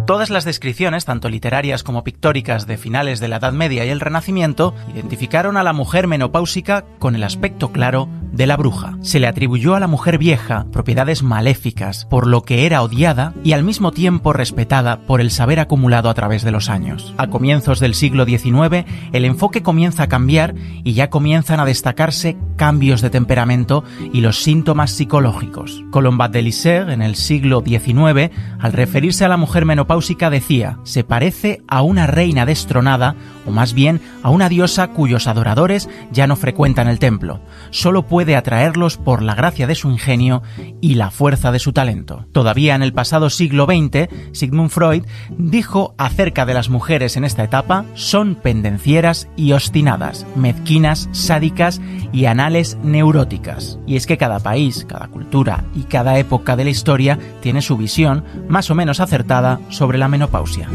Todas 0.07 0.29
las 0.29 0.45
descripciones, 0.45 1.03
tanto 1.03 1.27
literarias 1.27 1.83
como 1.83 2.05
pictóricas 2.05 2.65
de 2.65 2.77
finales 2.77 3.19
de 3.19 3.27
la 3.27 3.35
Edad 3.35 3.51
Media 3.51 3.83
y 3.83 3.89
el 3.89 3.99
Renacimiento, 3.99 4.73
identificaron 4.95 5.57
a 5.57 5.63
la 5.63 5.73
mujer 5.73 6.07
menopáusica 6.07 6.85
con 6.97 7.13
el 7.13 7.23
aspecto 7.23 7.73
claro 7.73 8.07
de 8.37 8.47
la 8.47 8.55
bruja. 8.55 8.97
Se 9.01 9.19
le 9.19 9.27
atribuyó 9.27 9.75
a 9.75 9.79
la 9.79 9.87
mujer 9.87 10.17
vieja 10.17 10.67
propiedades 10.71 11.23
maléficas, 11.23 12.05
por 12.05 12.27
lo 12.27 12.43
que 12.43 12.65
era 12.65 12.83
odiada 12.83 13.33
y 13.43 13.53
al 13.53 13.63
mismo 13.63 13.91
tiempo 13.91 14.31
respetada 14.31 14.99
por 15.01 15.19
el 15.19 15.31
saber 15.31 15.59
acumulado 15.59 16.09
a 16.09 16.13
través 16.13 16.43
de 16.43 16.51
los 16.51 16.69
años. 16.69 17.13
A 17.17 17.27
comienzos 17.27 17.79
del 17.79 17.95
siglo 17.95 18.25
XIX, 18.25 18.85
el 19.11 19.25
enfoque 19.25 19.63
comienza 19.63 20.03
a 20.03 20.07
cambiar 20.07 20.53
y 20.83 20.93
ya 20.93 21.09
comienzan 21.09 21.59
a 21.59 21.65
destacarse 21.65 22.37
cambios 22.55 23.01
de 23.01 23.09
temperamento 23.09 23.83
y 24.13 24.21
los 24.21 24.43
síntomas 24.43 24.91
psicológicos. 24.91 25.83
Colombat 25.91 26.31
de 26.31 26.43
Lissère, 26.43 26.93
en 26.93 27.01
el 27.01 27.15
siglo 27.15 27.63
XIX, 27.65 28.31
al 28.59 28.73
referirse 28.73 29.25
a 29.25 29.29
la 29.29 29.37
mujer 29.37 29.65
menopáusica 29.65 30.29
decía, 30.29 30.77
se 30.83 31.03
parece 31.03 31.63
a 31.67 31.81
una 31.81 32.05
reina 32.05 32.45
destronada, 32.45 33.15
o 33.47 33.51
más 33.51 33.73
bien 33.73 33.99
a 34.21 34.29
una 34.29 34.49
diosa 34.49 34.89
cuyos 34.89 35.27
adoradores 35.27 35.89
ya 36.11 36.27
no 36.27 36.35
frecuentan 36.35 36.87
el 36.87 36.99
templo. 36.99 37.39
Solo 37.71 38.03
puede 38.03 38.26
de 38.27 38.35
atraerlos 38.35 38.97
por 38.97 39.23
la 39.23 39.33
gracia 39.33 39.65
de 39.65 39.73
su 39.73 39.89
ingenio 39.89 40.43
y 40.81 40.93
la 40.93 41.09
fuerza 41.09 41.51
de 41.51 41.57
su 41.57 41.73
talento. 41.73 42.27
Todavía 42.31 42.75
en 42.75 42.83
el 42.83 42.93
pasado 42.93 43.31
siglo 43.31 43.65
XX, 43.65 44.09
Sigmund 44.33 44.69
Freud 44.69 45.03
dijo 45.37 45.95
acerca 45.97 46.45
de 46.45 46.53
las 46.53 46.69
mujeres 46.69 47.17
en 47.17 47.23
esta 47.23 47.43
etapa, 47.43 47.85
son 47.95 48.35
pendencieras 48.35 49.27
y 49.35 49.53
obstinadas, 49.53 50.27
mezquinas, 50.35 51.09
sádicas 51.11 51.81
y 52.11 52.25
anales 52.25 52.77
neuróticas. 52.83 53.79
Y 53.87 53.95
es 53.95 54.05
que 54.05 54.17
cada 54.17 54.39
país, 54.39 54.85
cada 54.87 55.07
cultura 55.07 55.63
y 55.75 55.83
cada 55.83 56.19
época 56.19 56.55
de 56.55 56.65
la 56.65 56.69
historia 56.69 57.17
tiene 57.41 57.63
su 57.63 57.77
visión 57.77 58.23
más 58.47 58.69
o 58.69 58.75
menos 58.75 58.99
acertada 58.99 59.59
sobre 59.69 59.97
la 59.97 60.07
menopausia. 60.07 60.69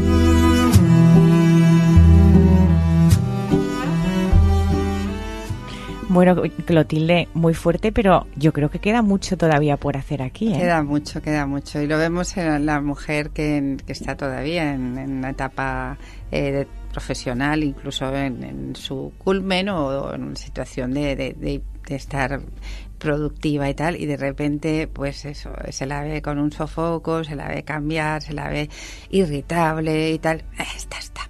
Bueno, 6.13 6.39
Clotilde, 6.65 7.27
muy 7.33 7.55
fuerte, 7.55 7.91
pero 7.91 8.27
yo 8.35 8.53
creo 8.53 8.69
que 8.69 8.77
queda 8.77 9.01
mucho 9.01 9.35
todavía 9.35 9.77
por 9.77 9.97
hacer 9.97 10.21
aquí. 10.21 10.53
¿eh? 10.53 10.59
Queda 10.59 10.83
mucho, 10.83 11.23
queda 11.23 11.47
mucho. 11.47 11.81
Y 11.81 11.87
lo 11.87 11.97
vemos 11.97 12.37
en 12.37 12.67
la 12.67 12.81
mujer 12.81 13.31
que, 13.31 13.77
está 13.87 14.15
todavía 14.15 14.75
en, 14.75 14.95
una 14.95 15.31
etapa 15.31 15.97
eh, 16.31 16.67
profesional, 16.91 17.63
incluso 17.63 18.15
en, 18.15 18.75
su 18.75 19.11
culmen 19.17 19.69
o 19.69 20.13
en 20.13 20.23
una 20.23 20.35
situación 20.35 20.93
de, 20.93 21.15
de, 21.15 21.63
estar 21.87 22.41
productiva 22.99 23.67
y 23.67 23.73
tal, 23.73 23.95
y 23.95 24.05
de 24.05 24.15
repente, 24.15 24.87
pues 24.87 25.25
eso, 25.25 25.49
se 25.69 25.87
la 25.87 26.03
ve 26.03 26.21
con 26.21 26.37
un 26.37 26.51
sofoco, 26.51 27.23
se 27.23 27.35
la 27.35 27.47
ve 27.47 27.63
cambiar, 27.63 28.21
se 28.21 28.33
la 28.33 28.49
ve 28.49 28.69
irritable 29.09 30.11
y 30.11 30.19
tal. 30.19 30.43
Esta 30.75 30.99
está 30.99 31.23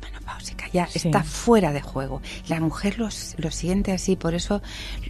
ya 0.71 0.87
está 0.93 1.23
fuera 1.23 1.71
de 1.71 1.81
juego. 1.81 2.21
La 2.47 2.59
mujer 2.59 2.99
lo, 2.99 3.09
lo 3.37 3.51
siente 3.51 3.91
así, 3.91 4.15
por 4.15 4.33
eso 4.33 4.61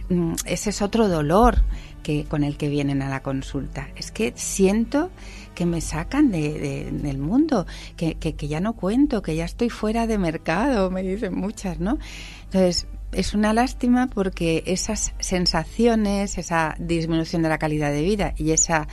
mm, 0.08 0.34
ese 0.46 0.70
es 0.70 0.82
otro 0.82 1.08
dolor 1.08 1.62
que 2.02 2.24
con 2.24 2.44
el 2.44 2.56
que 2.56 2.68
vienen 2.68 3.02
a 3.02 3.08
la 3.08 3.22
consulta. 3.22 3.88
Es 3.96 4.10
que 4.10 4.32
siento 4.36 5.10
que 5.54 5.66
me 5.66 5.80
sacan 5.80 6.30
de, 6.30 6.90
del 6.92 7.18
mundo, 7.18 7.66
que, 7.96 8.16
que, 8.16 8.34
que, 8.34 8.48
ya 8.48 8.60
no 8.60 8.74
cuento, 8.74 9.22
que 9.22 9.34
ya 9.34 9.44
estoy 9.44 9.70
fuera 9.70 10.06
de 10.06 10.18
mercado, 10.18 10.90
me 10.90 11.02
dicen 11.02 11.34
muchas, 11.34 11.80
¿no? 11.80 11.98
Entonces, 12.44 12.86
es 13.12 13.34
una 13.34 13.52
lástima 13.52 14.08
porque 14.08 14.62
esas 14.66 15.14
sensaciones, 15.18 16.36
esa 16.36 16.74
disminución 16.78 17.42
de 17.42 17.48
la 17.48 17.58
calidad 17.58 17.92
de 17.92 18.02
vida 18.02 18.34
y 18.36 18.50
esa 18.50 18.88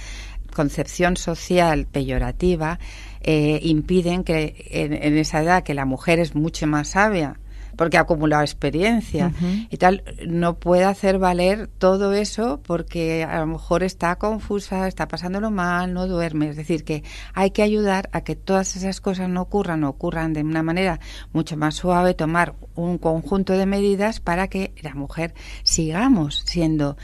concepción 0.54 1.18
social 1.18 1.88
peyorativa 1.88 2.80
eh, 3.24 3.60
impiden 3.64 4.24
que 4.24 4.68
en, 4.72 5.18
esa 5.18 5.42
edad 5.42 5.64
que 5.64 5.74
la 5.74 5.86
mujer 5.86 6.20
es 6.20 6.36
mucho 6.36 6.68
más 6.68 6.90
sabia 6.90 7.38
porque 7.76 7.98
ha 7.98 8.02
acumulado 8.02 8.44
experiencia 8.44 9.32
y 9.70 9.78
tal, 9.78 10.04
no 10.28 10.60
puede 10.60 10.84
hacer 10.84 11.18
valer 11.18 11.68
todo 11.68 12.14
eso 12.14 12.62
porque 12.64 13.24
a 13.24 13.40
lo 13.40 13.48
mejor 13.48 13.84
está 13.84 14.18
confusa, 14.18 14.88
está 14.88 15.08
pasándolo 15.08 15.52
mal, 15.52 15.94
no 15.94 16.08
duerme. 16.08 16.50
Es 16.50 16.58
decir, 16.58 16.84
que 16.84 17.04
hay 17.34 17.52
que 17.52 17.64
ayudar 17.64 18.10
a 18.12 18.22
que 18.22 18.36
todas 18.36 18.76
esas 18.76 19.02
cosas 19.02 19.30
no 19.30 19.42
ocurran, 19.42 19.84
o 19.84 19.90
ocurran 19.90 20.34
de 20.34 20.44
una 20.44 20.64
manera 20.64 21.00
mucho 21.34 21.58
más 21.58 21.76
suave, 21.76 22.14
tomar 22.14 22.56
un 22.76 22.98
conjunto 22.98 23.54
de 23.54 23.66
medidas 23.66 24.20
para 24.20 24.48
que 24.48 24.74
la 24.82 24.94
mujer 24.94 25.34
sigamos 25.64 26.44
siendo 26.46 26.98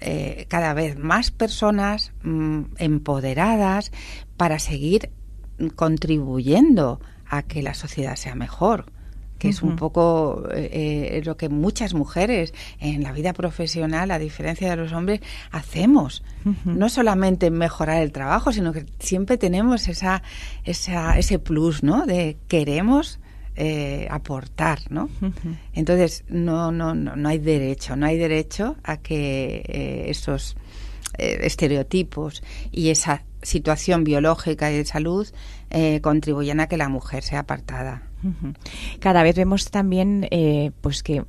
eh, 0.00 0.46
cada 0.48 0.74
vez 0.74 0.98
más 0.98 1.30
personas 1.30 2.12
mm, 2.22 2.62
empoderadas 2.78 3.92
para 4.36 4.58
seguir 4.58 5.10
contribuyendo 5.76 7.00
a 7.26 7.42
que 7.42 7.62
la 7.62 7.74
sociedad 7.74 8.16
sea 8.16 8.34
mejor 8.34 8.86
que 9.42 9.48
es 9.48 9.60
un 9.60 9.74
poco 9.74 10.44
eh, 10.54 11.20
lo 11.24 11.36
que 11.36 11.48
muchas 11.48 11.94
mujeres 11.94 12.54
en 12.78 13.02
la 13.02 13.10
vida 13.10 13.32
profesional, 13.32 14.12
a 14.12 14.20
diferencia 14.20 14.70
de 14.70 14.76
los 14.76 14.92
hombres, 14.92 15.20
hacemos. 15.50 16.22
No 16.64 16.88
solamente 16.88 17.50
mejorar 17.50 18.02
el 18.02 18.12
trabajo, 18.12 18.52
sino 18.52 18.72
que 18.72 18.86
siempre 19.00 19.38
tenemos 19.38 19.88
esa, 19.88 20.22
esa, 20.62 21.18
ese 21.18 21.40
plus, 21.40 21.82
¿no? 21.82 22.06
De 22.06 22.36
queremos 22.46 23.18
eh, 23.56 24.06
aportar, 24.12 24.78
¿no? 24.90 25.10
Entonces, 25.72 26.22
no, 26.28 26.70
no, 26.70 26.94
no, 26.94 27.16
no, 27.16 27.28
hay 27.28 27.38
derecho, 27.38 27.96
no 27.96 28.06
hay 28.06 28.18
derecho 28.18 28.76
a 28.84 28.98
que 28.98 29.64
eh, 29.66 30.04
esos 30.06 30.56
estereotipos 31.18 32.42
y 32.70 32.90
esa 32.90 33.24
situación 33.42 34.04
biológica 34.04 34.70
y 34.70 34.76
de 34.76 34.84
salud 34.84 35.28
eh, 35.70 36.00
contribuyen 36.00 36.60
a 36.60 36.68
que 36.68 36.76
la 36.76 36.88
mujer 36.88 37.22
sea 37.22 37.40
apartada. 37.40 38.02
Cada 39.00 39.24
vez 39.24 39.34
vemos 39.34 39.70
también 39.70 40.28
eh, 40.30 40.70
pues 40.80 41.02
que 41.02 41.24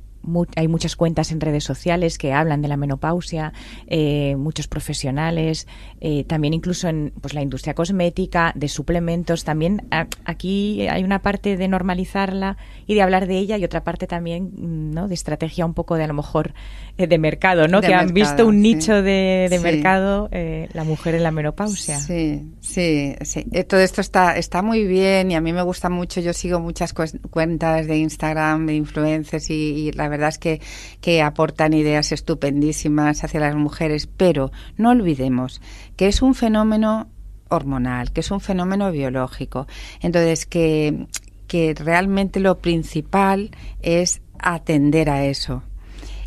hay 0.56 0.68
muchas 0.68 0.96
cuentas 0.96 1.32
en 1.32 1.40
redes 1.40 1.64
sociales 1.64 2.18
que 2.18 2.32
hablan 2.32 2.62
de 2.62 2.68
la 2.68 2.76
menopausia, 2.76 3.52
eh, 3.86 4.36
muchos 4.36 4.68
profesionales, 4.68 5.66
eh, 6.00 6.24
también 6.24 6.54
incluso 6.54 6.88
en 6.88 7.12
pues, 7.20 7.34
la 7.34 7.42
industria 7.42 7.74
cosmética, 7.74 8.52
de 8.54 8.68
suplementos. 8.68 9.44
También 9.44 9.86
aquí 10.24 10.86
hay 10.88 11.04
una 11.04 11.20
parte 11.20 11.56
de 11.56 11.68
normalizarla 11.68 12.56
y 12.86 12.94
de 12.94 13.02
hablar 13.02 13.26
de 13.26 13.38
ella 13.38 13.56
y 13.58 13.64
otra 13.64 13.84
parte 13.84 14.06
también 14.06 14.92
¿no? 14.92 15.08
de 15.08 15.14
estrategia 15.14 15.66
un 15.66 15.74
poco 15.74 15.96
de 15.96 16.04
a 16.04 16.06
lo 16.06 16.14
mejor 16.14 16.54
eh, 16.98 17.06
de 17.06 17.18
mercado, 17.18 17.68
¿no? 17.68 17.80
que 17.80 17.94
han 17.94 18.14
visto 18.14 18.46
un 18.46 18.60
nicho 18.60 19.02
de, 19.02 19.48
de 19.50 19.60
mercado, 19.60 20.28
la 20.30 20.84
mujer 20.84 21.14
en 21.14 21.22
la 21.22 21.30
menopausia. 21.30 21.98
Sí, 21.98 22.42
sí, 22.60 23.14
sí. 23.22 23.44
todo 23.68 23.80
esto 23.80 24.00
está, 24.00 24.36
está 24.36 24.62
muy 24.62 24.84
bien 24.84 25.30
y 25.30 25.34
a 25.34 25.40
mí 25.40 25.52
me 25.52 25.62
gusta 25.62 25.88
mucho. 25.88 26.20
Yo 26.20 26.32
sigo 26.32 26.60
muchas 26.60 26.92
cuentas 26.92 27.86
de 27.86 27.98
Instagram 27.98 28.66
de 28.66 28.74
influencers 28.74 29.50
y, 29.50 29.54
y 29.54 29.92
la 29.92 30.08
verdad 30.14 30.30
es 30.30 30.38
que, 30.38 30.60
que 31.00 31.22
aportan 31.22 31.72
ideas 31.72 32.12
estupendísimas 32.12 33.24
hacia 33.24 33.40
las 33.40 33.54
mujeres, 33.54 34.06
pero 34.06 34.50
no 34.76 34.90
olvidemos 34.90 35.60
que 35.96 36.08
es 36.08 36.22
un 36.22 36.34
fenómeno 36.34 37.08
hormonal, 37.48 38.12
que 38.12 38.20
es 38.20 38.30
un 38.30 38.40
fenómeno 38.40 38.90
biológico. 38.90 39.66
Entonces, 40.00 40.46
que, 40.46 41.06
que 41.46 41.74
realmente 41.74 42.40
lo 42.40 42.58
principal 42.58 43.50
es 43.80 44.20
atender 44.38 45.10
a 45.10 45.24
eso 45.24 45.62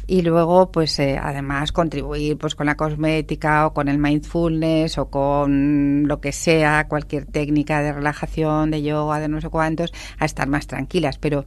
y 0.07 0.21
luego 0.21 0.71
pues 0.71 0.97
eh, 0.99 1.19
además 1.21 1.73
contribuir 1.73 2.37
pues 2.37 2.55
con 2.55 2.65
la 2.65 2.77
cosmética 2.77 3.67
o 3.67 3.73
con 3.73 3.89
el 3.89 3.97
mindfulness 3.97 4.97
o 4.97 5.09
con 5.09 6.07
lo 6.07 6.21
que 6.21 6.31
sea 6.31 6.87
cualquier 6.87 7.25
técnica 7.25 7.81
de 7.81 7.91
relajación 7.91 8.71
de 8.71 8.81
yoga 8.81 9.19
de 9.19 9.27
no 9.27 9.41
sé 9.41 9.49
cuántos 9.49 9.93
a 10.17 10.25
estar 10.25 10.47
más 10.47 10.65
tranquilas 10.65 11.17
pero 11.17 11.43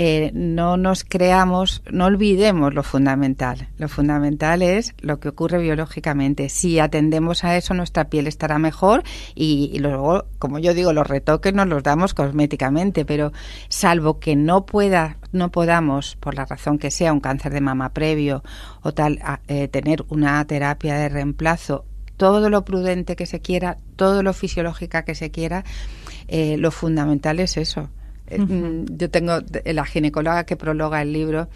eh, 0.00 0.30
no 0.32 0.76
nos 0.76 1.02
creamos 1.02 1.82
no 1.90 2.04
olvidemos 2.04 2.72
lo 2.72 2.84
fundamental 2.84 3.68
lo 3.78 3.88
fundamental 3.88 4.62
es 4.62 4.94
lo 5.00 5.18
que 5.18 5.28
ocurre 5.28 5.58
biológicamente 5.58 6.48
si 6.50 6.78
atendemos 6.78 7.42
a 7.42 7.56
eso 7.56 7.74
nuestra 7.74 8.08
piel 8.08 8.28
estará 8.28 8.60
mejor 8.60 9.02
y, 9.34 9.76
luego 9.80 10.26
como 10.38 10.60
yo 10.60 10.72
digo 10.72 10.92
los 10.92 11.04
retoques 11.04 11.52
nos 11.52 11.66
los 11.66 11.82
damos 11.82 12.14
cosméticamente 12.14 13.04
pero 13.04 13.32
salvo 13.68 14.20
que 14.20 14.36
no 14.36 14.66
pueda 14.66 15.16
no 15.32 15.50
podamos, 15.50 16.16
por 16.16 16.36
la 16.36 16.44
razón 16.44 16.78
que 16.78 16.90
sea, 16.92 17.12
un 17.12 17.20
cáncer 17.20 17.52
de 17.52 17.60
mama 17.60 17.92
previo 17.92 18.42
o 18.82 18.94
tal, 18.94 19.20
eh, 19.48 19.66
tener 19.68 20.04
una 20.08 20.42
terapia 20.46 20.94
de 20.94 21.08
reemplazo, 21.08 21.84
todo 22.16 22.50
lo 22.50 22.64
prudente 22.64 23.16
que 23.16 23.26
se 23.26 23.40
quiera, 23.40 23.78
todo 23.96 24.22
lo 24.22 24.32
fisiológica 24.32 25.04
que 25.04 25.14
se 25.14 25.30
quiera, 25.30 25.64
eh, 26.28 26.56
lo 26.56 26.70
fundamental 26.70 27.40
es 27.40 27.56
eso. 27.56 27.90
Eh, 28.30 28.38
mm, 28.38 28.96
yo 28.96 29.10
tengo 29.10 29.38
la 29.64 29.84
ginecóloga 29.84 30.44
que 30.44 30.56
prologa 30.56 31.02
el 31.02 31.12
libro, 31.12 31.48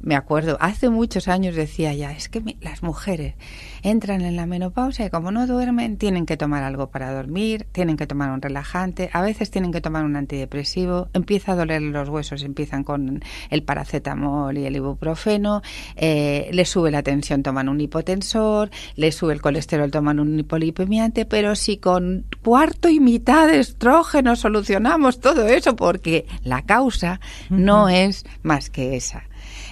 me 0.00 0.14
acuerdo, 0.14 0.56
hace 0.60 0.90
muchos 0.90 1.28
años 1.28 1.54
decía 1.54 1.92
ya, 1.94 2.12
es 2.12 2.28
que 2.28 2.56
las 2.60 2.82
mujeres 2.82 3.34
entran 3.82 4.22
en 4.22 4.36
la 4.36 4.46
menopausia 4.46 5.06
y 5.06 5.10
como 5.10 5.30
no 5.30 5.46
duermen, 5.46 5.96
tienen 5.96 6.26
que 6.26 6.36
tomar 6.36 6.62
algo 6.62 6.90
para 6.90 7.12
dormir, 7.12 7.66
tienen 7.72 7.96
que 7.96 8.06
tomar 8.06 8.30
un 8.30 8.40
relajante, 8.40 9.10
a 9.12 9.22
veces 9.22 9.50
tienen 9.50 9.72
que 9.72 9.80
tomar 9.80 10.04
un 10.04 10.16
antidepresivo, 10.16 11.08
empieza 11.12 11.52
a 11.52 11.56
doler 11.56 11.82
los 11.82 12.08
huesos, 12.08 12.42
empiezan 12.42 12.84
con 12.84 13.22
el 13.50 13.62
paracetamol 13.62 14.56
y 14.56 14.66
el 14.66 14.76
ibuprofeno, 14.76 15.62
eh, 15.96 16.48
les 16.52 16.68
sube 16.68 16.90
la 16.90 17.02
tensión, 17.02 17.42
toman 17.42 17.68
un 17.68 17.80
hipotensor, 17.80 18.70
les 18.96 19.14
sube 19.14 19.32
el 19.32 19.40
colesterol, 19.40 19.90
toman 19.90 20.20
un 20.20 20.38
hipolipemiante, 20.38 21.24
pero 21.24 21.54
si 21.56 21.78
con 21.78 22.26
cuarto 22.42 22.88
y 22.88 23.00
mitad 23.00 23.48
de 23.48 23.60
estrógeno 23.60 24.36
solucionamos 24.36 25.20
todo 25.20 25.46
eso, 25.46 25.76
porque 25.76 26.26
la 26.44 26.62
causa 26.62 27.20
no 27.50 27.88
es 27.88 28.24
más 28.42 28.70
que 28.70 28.96
esa. 28.96 29.24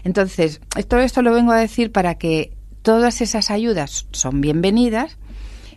Entonces, 0.06 0.60
todo 0.86 1.00
esto 1.00 1.20
lo 1.20 1.32
vengo 1.32 1.50
a 1.50 1.56
decir 1.56 1.90
para 1.90 2.14
que 2.14 2.52
todas 2.82 3.20
esas 3.20 3.50
ayudas 3.50 4.06
son 4.12 4.40
bienvenidas, 4.40 5.18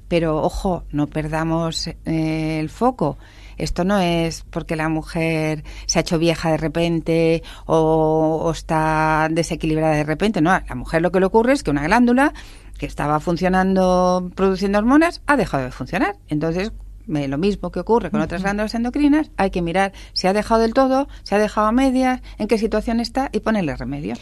pero 0.08 0.44
ojo, 0.44 0.84
no 0.92 1.08
perdamos 1.08 1.88
eh, 1.88 2.60
el 2.60 2.70
foco. 2.70 3.18
Esto 3.58 3.86
no 3.86 3.98
es 3.98 4.46
porque 4.52 4.76
la 4.76 4.88
mujer 4.88 5.63
se 5.88 5.98
ha 5.98 6.02
hecho 6.02 6.20
vieja 6.20 6.52
de 6.52 6.58
repente 6.58 7.42
o, 7.65 8.52
está 8.54 9.30
desequilibrada 9.32 9.96
de 9.96 10.04
repente. 10.04 10.42
No, 10.42 10.52
a 10.52 10.63
la 10.70 10.76
mujer 10.76 11.02
lo 11.02 11.12
que 11.12 11.22
le 11.22 11.26
ocurre 11.26 11.54
es 11.54 11.63
que 11.63 11.72
una 11.72 11.86
glándula 11.86 12.32
que 12.78 12.86
estaba 12.86 13.20
funcionando, 13.20 14.30
produciendo 14.36 14.78
hormonas, 14.78 15.24
ha 15.26 15.38
dejado 15.38 15.63
de 15.63 15.72
funcionar. 15.72 16.18
Entonces, 16.28 16.72
lo 17.10 17.38
mismo 17.38 17.72
que 17.72 17.80
ocurre 17.80 18.12
con 18.12 18.22
otras 18.22 18.43
glándulas 18.43 18.76
endocrinas, 18.76 19.32
hay 19.38 19.50
que 19.50 19.62
mirar 19.62 19.93
si 20.13 20.28
ha 20.28 20.34
dejado 20.34 20.62
del 20.62 20.74
todo, 20.74 21.08
si 21.24 21.36
ha 21.36 21.39
dejado 21.39 21.67
a 21.67 21.72
medias, 21.72 22.22
en 22.38 22.48
qué 22.48 22.58
situación 22.58 23.00
está 23.00 23.30
y 23.32 23.39
ponerle 23.39 23.76
remedio 23.76 24.15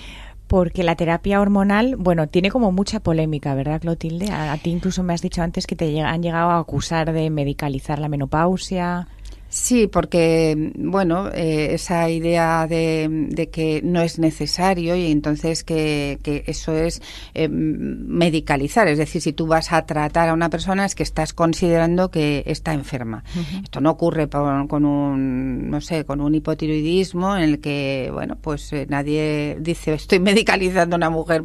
porque 0.47 0.83
la 0.83 0.95
terapia 0.95 1.41
hormonal, 1.41 1.95
bueno, 1.97 2.27
tiene 2.27 2.49
como 2.51 2.71
mucha 2.71 3.01
polémica, 3.01 3.53
¿verdad, 3.53 3.81
Clotilde? 3.81 4.31
A, 4.31 4.55
ti 4.57 4.71
incluso 4.71 5.03
me 5.03 5.13
has 5.13 5.21
dicho 5.21 5.41
antes 5.41 5.67
que 5.67 5.75
te 5.75 6.01
han 6.01 6.23
llegado 6.23 6.51
a 6.51 6.59
acusar 6.59 7.11
de 7.11 7.29
medicalizar 7.29 7.99
la 7.99 8.07
menopausia. 8.07 9.07
Sí, 9.49 9.87
porque, 9.87 10.73
bueno, 10.75 11.29
eh, 11.33 11.69
esa 11.73 12.09
idea 12.09 12.67
de, 12.67 13.49
que 13.51 13.81
no 13.81 14.01
es 14.01 14.19
necesario 14.19 14.95
y 14.97 15.09
entonces 15.09 15.63
que, 15.63 16.19
eso 16.47 16.73
es 16.73 17.01
eh, 17.33 17.47
medicalizar. 17.47 18.89
Es 18.89 18.97
decir, 18.97 19.21
si 19.21 19.31
tú 19.31 19.47
vas 19.47 19.71
a 19.71 19.85
tratar 19.85 20.27
a 20.29 20.33
una 20.33 20.49
persona 20.49 20.85
es 20.85 20.95
que 20.95 21.03
estás 21.03 21.33
considerando 21.33 22.11
que 22.11 22.43
está 22.45 22.73
enferma. 22.73 23.23
Esto 23.63 23.79
no 23.79 23.91
ocurre 23.91 24.27
con, 24.27 24.85
un, 24.85 25.69
no 25.69 25.79
sé, 25.79 26.03
con 26.03 26.19
un 26.19 26.35
hipotiroidismo 26.35 27.37
en 27.37 27.43
el 27.43 27.59
que, 27.61 28.09
bueno, 28.11 28.37
pues 28.41 28.73
eh, 28.73 28.85
nadie 28.89 29.57
dice 29.61 29.93
estoy 29.93 30.19
medicalizando 30.19 30.95
a 30.95 30.97
una 30.97 31.09
mujer 31.09 31.43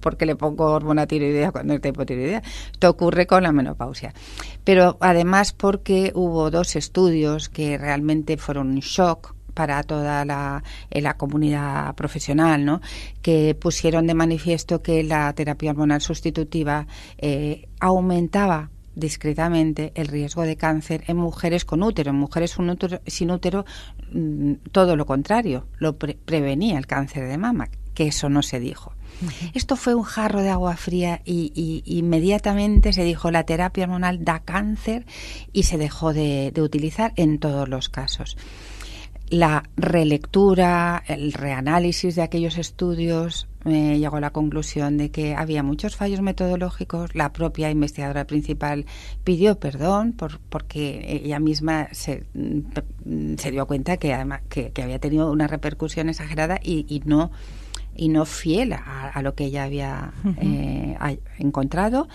porque 0.00 0.26
le 0.26 0.34
pongo 0.34 0.64
hormona 0.64 1.06
tiroidea 1.06 1.52
cuando 1.52 1.74
está 1.74 1.88
hipotiroidea. 1.88 2.42
Esto 2.72 2.90
ocurre 2.90 3.28
con 3.28 3.44
la 3.44 3.52
menopausia. 3.52 4.12
Pero 4.64 4.98
además 5.00 5.52
porque 5.52 6.12
hubo 6.14 6.50
dos 6.50 6.74
estudios 6.76 7.27
que 7.52 7.78
realmente 7.78 8.36
fueron 8.36 8.68
un 8.68 8.80
shock 8.80 9.34
para 9.54 9.82
toda 9.82 10.24
la, 10.24 10.62
eh, 10.88 11.00
la, 11.00 11.16
comunidad 11.16 11.94
profesional, 11.96 12.64
¿no? 12.64 12.80
que 13.22 13.56
pusieron 13.56 14.06
de 14.06 14.14
manifiesto 14.14 14.82
que 14.82 15.02
la 15.02 15.32
terapia 15.32 15.72
hormonal 15.72 16.00
sustitutiva 16.00 16.86
eh, 17.18 17.68
aumentaba 17.80 18.70
discretamente 18.94 19.92
el 19.94 20.08
riesgo 20.08 20.42
de 20.42 20.56
cáncer 20.56 21.02
en 21.08 21.16
mujeres 21.16 21.64
con 21.64 21.82
útero. 21.82 22.10
En 22.10 22.16
mujeres 22.16 22.56
sin 23.06 23.30
útero, 23.30 23.64
mm, 24.12 24.52
todo 24.70 24.96
lo 24.96 25.06
contrario, 25.06 25.66
lo 25.78 25.96
prevenía 25.96 26.78
el 26.78 26.86
cáncer 26.86 27.28
de 27.28 27.38
mama, 27.38 27.68
que 27.98 28.06
eso 28.06 28.28
no 28.28 28.44
se 28.44 28.60
dijo. 28.60 28.92
Esto 29.54 29.74
fue 29.74 29.96
un 29.96 30.04
jarro 30.04 30.40
de 30.42 30.50
agua 30.50 30.76
fría 30.76 31.20
y, 31.24 31.82
inmediatamente 31.84 32.92
se 32.92 33.02
dijo 33.02 33.32
la 33.32 33.42
terapia 33.42 33.86
hormonal 33.86 34.24
da 34.24 34.38
cáncer 34.38 35.04
y 35.52 35.64
se 35.64 35.78
dejó 35.78 36.12
de, 36.12 36.52
utilizar 36.60 37.12
en 37.16 37.40
todos 37.40 37.68
los 37.68 37.88
casos 37.88 38.36
la 39.30 39.64
relectura, 39.76 41.02
el 41.06 41.34
reanálisis 41.34 42.14
de 42.14 42.22
aquellos 42.22 42.56
estudios 42.56 43.46
me 43.62 43.98
llegó 43.98 44.16
a 44.16 44.20
la 44.20 44.30
conclusión 44.30 44.96
de 44.96 45.10
que 45.10 45.34
había 45.34 45.62
muchos 45.62 45.96
fallos 45.96 46.22
metodológicos. 46.22 47.14
La 47.14 47.30
propia 47.34 47.70
investigadora 47.70 48.26
principal 48.26 48.86
pidió 49.24 49.58
perdón 49.58 50.14
por, 50.14 50.38
porque 50.38 51.20
ella 51.22 51.40
misma 51.40 51.88
se, 51.92 52.24
se 53.36 53.50
dio 53.50 53.66
cuenta 53.66 53.98
que, 53.98 54.14
además, 54.14 54.40
que, 54.48 54.72
había 54.82 54.98
tenido 54.98 55.30
una 55.30 55.46
repercusión 55.46 56.08
exagerada 56.08 56.58
y, 56.62 56.86
y 56.88 57.02
no 57.04 57.30
y 57.94 58.08
no 58.08 58.24
fiel 58.24 58.72
a, 58.72 59.20
lo 59.22 59.34
que 59.34 59.46
ella 59.46 59.64
había 59.64 60.12
eh, 60.40 60.96
encontrado, 61.38 62.08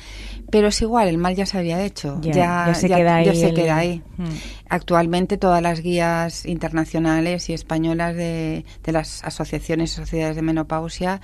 pero 0.49 0.67
es 0.69 0.81
igual, 0.81 1.09
el 1.09 1.17
mal 1.17 1.35
ya 1.35 1.45
se 1.45 1.57
había 1.57 1.83
hecho, 1.83 2.21
ya, 2.21 2.73
se 2.73 2.87
queda 2.87 3.75
ahí. 3.75 4.01
Actualmente 4.69 5.37
todas 5.37 5.61
las 5.61 5.81
guías 5.81 6.45
internacionales 6.45 7.49
y 7.49 7.53
españolas 7.53 8.15
de, 8.15 8.65
de 8.83 8.91
las 8.91 9.23
asociaciones 9.23 9.91
y 9.91 9.95
sociedades 9.95 10.35
de 10.37 10.41
menopausia 10.41 11.21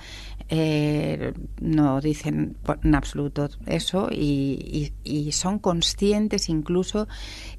eh, 0.52 1.32
no 1.60 2.00
dicen 2.00 2.56
en 2.82 2.94
absoluto 2.96 3.48
eso 3.66 4.08
y, 4.10 4.92
son 5.32 5.60
conscientes, 5.60 6.48
incluso 6.48 7.06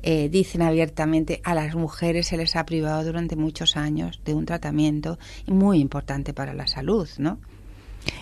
eh, 0.03 0.27
dicen 0.29 0.61
abiertamente 0.61 1.41
a 1.45 1.55
las 1.55 1.73
mujeres 1.73 2.27
se 2.27 2.37
les 2.37 2.57
ha 2.57 2.65
privado 2.65 3.05
durante 3.05 3.37
muchos 3.37 3.77
años 3.77 4.21
de 4.25 4.33
un 4.33 4.45
tratamiento 4.45 5.17
muy 5.47 5.79
importante 5.79 6.33
para 6.33 6.53
la 6.53 6.67
salud, 6.67 7.07
¿no? 7.17 7.39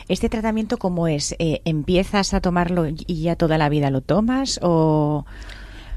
¿Este 0.08 0.30
tratamiento 0.30 0.78
cómo 0.78 1.08
es? 1.08 1.36
Eh, 1.40 1.62
¿Empiezas 1.66 2.34
a 2.36 2.42
tomarlo 2.42 2.86
y 2.88 3.22
ya 3.22 3.36
toda 3.36 3.58
la 3.58 3.70
vida 3.70 3.90
lo 3.90 4.02
tomas 4.02 4.60
o...? 4.62 5.26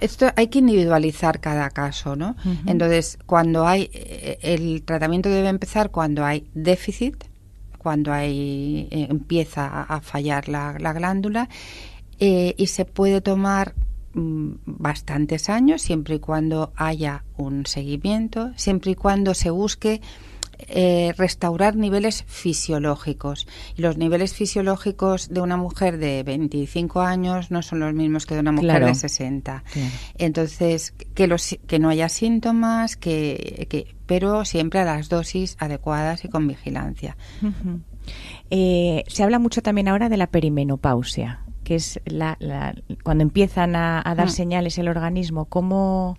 Esto 0.00 0.26
hay 0.34 0.48
que 0.48 0.58
individualizar 0.58 1.40
cada 1.40 1.70
caso, 1.70 2.16
¿no? 2.16 2.34
Entonces, 2.66 3.18
cuando 3.24 3.68
hay... 3.68 3.88
Eh, 3.92 4.38
el 4.42 4.82
tratamiento 4.82 5.28
debe 5.28 5.48
empezar 5.48 5.90
cuando 5.92 6.24
hay 6.24 6.48
déficit 6.54 7.24
cuando 7.82 8.12
hay, 8.12 8.88
eh, 8.90 9.06
empieza 9.10 9.82
a, 9.82 10.00
fallar 10.00 10.48
la, 10.48 10.72
glándula 10.72 11.48
eh, 12.20 12.54
y 12.56 12.68
se 12.68 12.84
puede 12.84 13.20
tomar 13.20 13.74
mm, 14.14 14.52
bastantes 14.66 15.48
años 15.48 15.82
siempre 15.82 16.16
y 16.16 16.18
cuando 16.20 16.72
haya 16.76 17.24
un 17.36 17.66
seguimiento, 17.66 18.52
siempre 18.56 18.92
y 18.92 18.94
cuando 18.94 19.34
se 19.34 19.50
busque 19.50 20.00
eh, 20.68 21.12
restaurar 21.16 21.76
niveles 21.76 22.24
fisiológicos. 22.26 23.46
Y 23.76 23.82
los 23.82 23.96
niveles 23.96 24.34
fisiológicos 24.34 25.28
de 25.28 25.40
una 25.40 25.56
mujer 25.56 25.98
de 25.98 26.22
25 26.22 27.00
años 27.00 27.50
no 27.50 27.62
son 27.62 27.80
los 27.80 27.94
mismos 27.94 28.26
que 28.26 28.34
de 28.34 28.40
una 28.40 28.52
mujer 28.52 28.84
de 28.84 28.94
60. 28.94 29.64
Entonces, 30.18 30.94
que, 31.14 31.26
los, 31.26 31.58
que 31.66 31.78
no 31.78 31.88
haya 31.88 32.08
síntomas, 32.08 32.96
que, 32.96 33.66
que, 33.68 33.94
pero 34.06 34.44
siempre 34.44 34.80
a 34.80 34.84
las 34.84 35.08
dosis 35.08 35.56
adecuadas 35.58 36.24
y 36.24 36.28
con 36.28 36.46
vigilancia. 36.46 37.16
Eh, 38.50 39.04
se 39.06 39.22
habla 39.22 39.38
mucho 39.38 39.62
también 39.62 39.88
ahora 39.88 40.08
de 40.08 40.16
la 40.16 40.26
perimenopausia, 40.26 41.40
que 41.64 41.76
es 41.76 42.00
la, 42.04 42.36
cuando 43.02 43.22
empiezan 43.22 43.76
a, 43.76 44.02
dar 44.16 44.26
mm. 44.26 44.30
señales 44.30 44.78
el 44.78 44.88
organismo. 44.88 45.46
¿Cómo, 45.46 46.16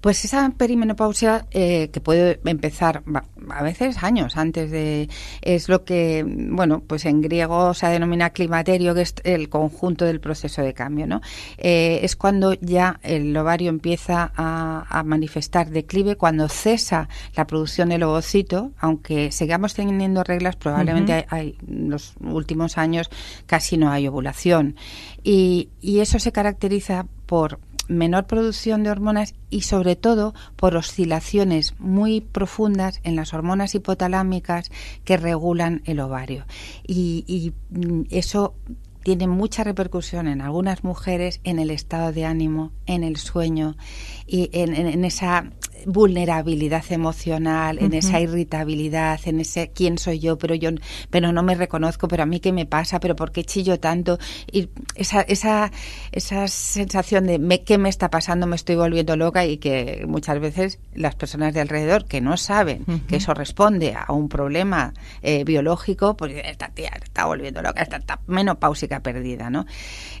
pues 0.00 0.24
esa 0.24 0.50
perimenopausia 0.56 1.46
eh, 1.50 1.90
que 1.92 2.00
puede 2.00 2.40
empezar 2.44 3.02
a 3.50 3.62
veces 3.62 4.02
años 4.02 4.36
antes 4.36 4.70
de 4.70 5.08
es 5.42 5.68
lo 5.68 5.84
que 5.84 6.24
bueno 6.26 6.82
pues 6.86 7.04
en 7.04 7.20
griego 7.20 7.74
se 7.74 7.86
denomina 7.86 8.30
climaterio 8.30 8.94
que 8.94 9.02
es 9.02 9.14
el 9.24 9.48
conjunto 9.48 10.04
del 10.04 10.20
proceso 10.20 10.62
de 10.62 10.74
cambio, 10.74 11.06
¿no? 11.06 11.20
Eh, 11.58 12.00
es 12.02 12.16
cuando 12.16 12.54
ya 12.54 13.00
el 13.02 13.36
ovario 13.36 13.68
empieza 13.68 14.32
a, 14.36 15.02
manifestar 15.04 15.70
declive, 15.70 16.16
cuando 16.16 16.48
cesa 16.48 17.08
la 17.34 17.46
producción 17.46 17.90
del 17.90 18.02
ovocito, 18.02 18.72
aunque 18.78 19.30
sigamos 19.30 19.74
teniendo 19.74 20.24
reglas, 20.24 20.56
probablemente 20.56 21.26
hay, 21.28 21.56
en 21.68 21.90
los 21.90 22.14
últimos 22.20 22.78
años 22.78 23.08
casi 23.46 23.76
no 23.76 23.90
hay 23.90 24.08
ovulación 24.08 24.76
y, 25.22 25.68
y 25.80 26.00
eso 26.00 26.18
se 26.18 26.32
caracteriza 26.32 27.06
por 27.26 27.60
menor 27.88 28.26
producción 28.26 28.82
de 28.82 28.90
hormonas 28.90 29.34
y 29.50 29.62
sobre 29.62 29.96
todo 29.96 30.34
por 30.56 30.76
oscilaciones 30.76 31.74
muy 31.78 32.20
profundas 32.20 33.00
en 33.02 33.16
las 33.16 33.34
hormonas 33.34 33.74
hipotalámicas 33.74 34.70
que 35.04 35.16
regulan 35.16 35.82
el 35.84 36.00
ovario. 36.00 36.46
Y, 36.86 37.52
mm, 37.70 38.02
eso 38.10 38.54
tiene 39.02 39.28
mucha 39.28 39.62
repercusión 39.62 40.26
en 40.26 40.40
algunas 40.40 40.82
mujeres 40.82 41.40
en 41.44 41.60
el 41.60 41.70
estado 41.70 42.10
de 42.12 42.24
ánimo, 42.24 42.72
en 42.86 43.04
el 43.04 43.16
sueño 43.18 43.76
y 44.26 44.50
en 44.52 45.04
esa 45.04 45.50
vulnerabilidad 45.86 46.84
emocional, 46.90 47.78
en 47.78 47.94
esa 47.94 48.20
irritabilidad, 48.20 49.20
en 49.24 49.40
ese 49.40 49.70
quién 49.72 49.98
soy 49.98 50.18
yo, 50.18 50.36
pero 50.36 50.54
yo 50.54 50.70
pero 51.10 51.32
no 51.32 51.42
me 51.42 51.54
reconozco, 51.54 52.08
pero 52.08 52.24
a 52.24 52.26
mí 52.26 52.40
qué 52.40 52.52
me 52.52 52.66
pasa, 52.66 52.98
pero 52.98 53.14
por 53.14 53.30
qué 53.30 53.44
chillo 53.44 53.78
tanto. 53.78 54.18
Y 54.50 54.68
esa 54.96 55.20
esa 55.22 55.70
esa 56.10 56.48
sensación 56.48 57.26
de 57.26 57.38
me, 57.38 57.62
qué 57.62 57.78
me 57.78 57.88
está 57.88 58.10
pasando, 58.10 58.46
me 58.46 58.56
estoy 58.56 58.74
volviendo 58.74 59.16
loca 59.16 59.46
y 59.46 59.58
que 59.58 60.04
muchas 60.08 60.40
veces 60.40 60.80
las 60.94 61.14
personas 61.14 61.54
de 61.54 61.60
alrededor 61.60 62.06
que 62.06 62.20
no 62.20 62.36
saben 62.36 62.84
que 63.08 63.16
eso 63.16 63.32
responde 63.32 63.94
a 63.94 64.12
un 64.12 64.28
problema 64.28 64.92
eh, 65.22 65.44
biológico, 65.44 66.16
pues 66.16 66.34
esta 66.44 66.68
tía 66.70 66.90
está 67.02 67.26
volviendo 67.26 67.62
loca, 67.62 67.82
está, 67.82 67.96
está 67.98 68.20
menopáusica 68.26 69.00
perdida, 69.00 69.50
¿no? 69.50 69.66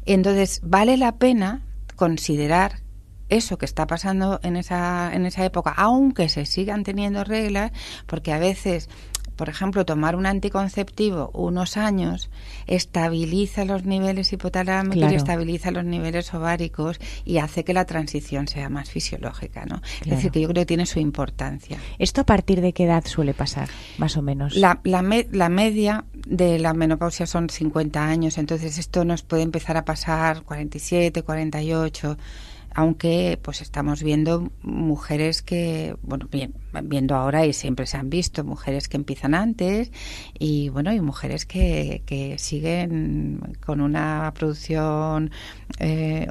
Entonces, 0.04 0.60
vale 0.62 0.96
la 0.96 1.16
pena 1.16 1.62
considerar 1.96 2.85
eso 3.28 3.58
que 3.58 3.64
está 3.64 3.86
pasando 3.86 4.40
en 4.42 4.56
esa, 4.56 5.10
en 5.12 5.26
esa 5.26 5.44
época, 5.44 5.74
aunque 5.76 6.28
se 6.28 6.46
sigan 6.46 6.84
teniendo 6.84 7.24
reglas, 7.24 7.72
porque 8.06 8.32
a 8.32 8.38
veces 8.38 8.88
por 9.36 9.50
ejemplo, 9.50 9.84
tomar 9.84 10.16
un 10.16 10.26
anticonceptivo 10.26 11.30
unos 11.34 11.76
años 11.76 12.30
estabiliza 12.66 13.64
los 13.64 13.84
niveles 13.84 14.32
hipotalámicos 14.32 15.12
y 15.12 15.14
estabiliza 15.14 15.70
los 15.70 15.84
niveles 15.84 16.32
ováricos 16.32 16.98
y 17.24 17.38
hace 17.38 17.62
que 17.62 17.74
la 17.74 17.84
transición 17.84 18.48
sea 18.48 18.68
más 18.70 18.90
fisiológica, 18.90 19.66
¿no? 19.66 19.82
Es 20.00 20.10
decir, 20.10 20.30
que 20.30 20.40
yo 20.40 20.48
creo 20.48 20.62
que 20.62 20.66
tiene 20.66 20.86
su 20.86 20.98
importancia. 20.98 21.78
¿Esto 21.98 22.22
a 22.22 22.24
partir 22.24 22.62
de 22.62 22.72
qué 22.72 22.84
edad 22.84 23.04
suele 23.06 23.34
pasar, 23.34 23.68
más 23.98 24.16
o 24.16 24.22
menos? 24.22 24.56
La, 24.56 24.80
la, 24.84 25.04
la 25.30 25.48
media 25.50 26.06
de 26.14 26.58
la 26.58 26.72
menopausia 26.72 27.26
son 27.26 27.50
50 27.50 28.02
años, 28.02 28.38
entonces 28.38 28.78
esto 28.78 29.04
nos 29.04 29.22
puede 29.22 29.42
empezar 29.42 29.76
a 29.76 29.84
pasar 29.84 30.42
47, 30.42 31.22
48 31.22 32.16
aunque 32.76 33.38
pues 33.40 33.62
estamos 33.62 34.02
viendo 34.02 34.52
mujeres 34.60 35.40
que, 35.40 35.96
bueno, 36.02 36.28
bien, 36.30 36.52
viendo 36.84 37.14
ahora 37.14 37.46
y 37.46 37.54
siempre 37.54 37.86
se 37.86 37.96
han 37.96 38.10
visto, 38.10 38.44
mujeres 38.44 38.86
que 38.86 38.98
empiezan 38.98 39.34
antes 39.34 39.90
y 40.38 40.68
bueno, 40.68 40.92
y 40.92 41.00
mujeres 41.00 41.46
que, 41.46 42.02
que 42.04 42.36
siguen 42.38 43.56
con 43.64 43.80
una 43.80 44.30
producción 44.34 45.30
eh, 45.78 46.28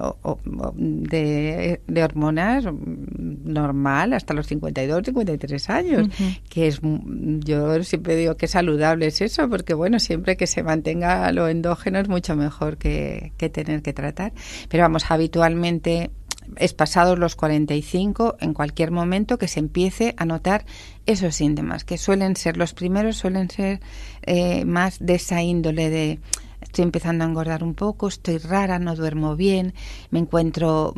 de, 0.76 1.82
de, 1.88 2.04
hormonas 2.04 2.66
normal 2.66 4.14
hasta 4.14 4.36
los 4.36 4.46
52, 4.46 5.02
53 5.04 5.70
años, 5.72 6.10
que 6.48 6.68
es, 6.68 6.80
yo 6.84 7.84
siempre 7.84 8.16
digo 8.18 8.38
que 8.38 8.48
saludable 8.48 9.08
es 9.08 9.20
eso, 9.22 9.50
porque 9.50 9.74
bueno, 9.74 10.00
siempre 10.00 10.38
que 10.38 10.46
se 10.46 10.62
mantenga 10.62 11.32
lo 11.32 11.48
endógeno 11.48 11.98
es 11.98 12.08
mucho 12.08 12.36
mejor 12.36 12.78
que, 12.78 13.32
que 13.38 13.50
tener 13.50 13.82
que 13.82 13.94
tratar. 13.94 14.32
Pero 14.70 14.84
vamos, 14.84 15.10
habitualmente 15.10 16.12
es 16.58 16.74
pasados 16.74 17.20
los 17.20 17.36
45, 17.36 18.38
en 18.40 18.54
cualquier 18.54 18.92
momento 18.92 19.38
que 19.38 19.48
se 19.48 19.60
empiece 19.60 20.14
a 20.18 20.26
notar 20.26 20.66
esos 21.06 21.36
síntomas, 21.36 21.84
que 21.84 21.98
suelen 21.98 22.36
ser 22.36 22.58
los 22.58 22.74
primeros, 22.74 23.18
suelen 23.18 23.50
ser 23.50 23.82
eh, 24.24 24.66
más 24.66 24.98
de 25.00 25.16
esa 25.16 25.42
índole 25.42 25.90
de 25.90 26.20
estoy 26.62 26.84
empezando 26.84 27.24
a 27.24 27.28
engordar 27.28 27.64
un 27.64 27.74
poco, 27.74 28.08
estoy 28.08 28.38
rara, 28.38 28.80
no 28.80 28.96
duermo 28.96 29.36
bien, 29.36 29.74
me 30.10 30.20
encuentro 30.20 30.94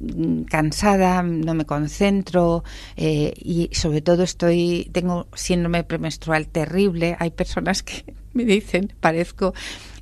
mm, 0.00 0.42
cansada, 0.44 1.22
no 1.22 1.54
me 1.54 1.64
concentro 1.64 2.64
eh, 2.96 3.32
y 3.36 3.68
sobre 3.72 4.00
todo 4.00 4.22
estoy 4.24 4.88
tengo 4.92 5.28
síndrome 5.34 5.84
premenstrual 5.84 6.48
terrible. 6.48 7.16
Hay 7.20 7.30
personas 7.30 7.82
que 7.82 8.04
me 8.34 8.44
dicen, 8.44 8.92
parezco 9.00 9.54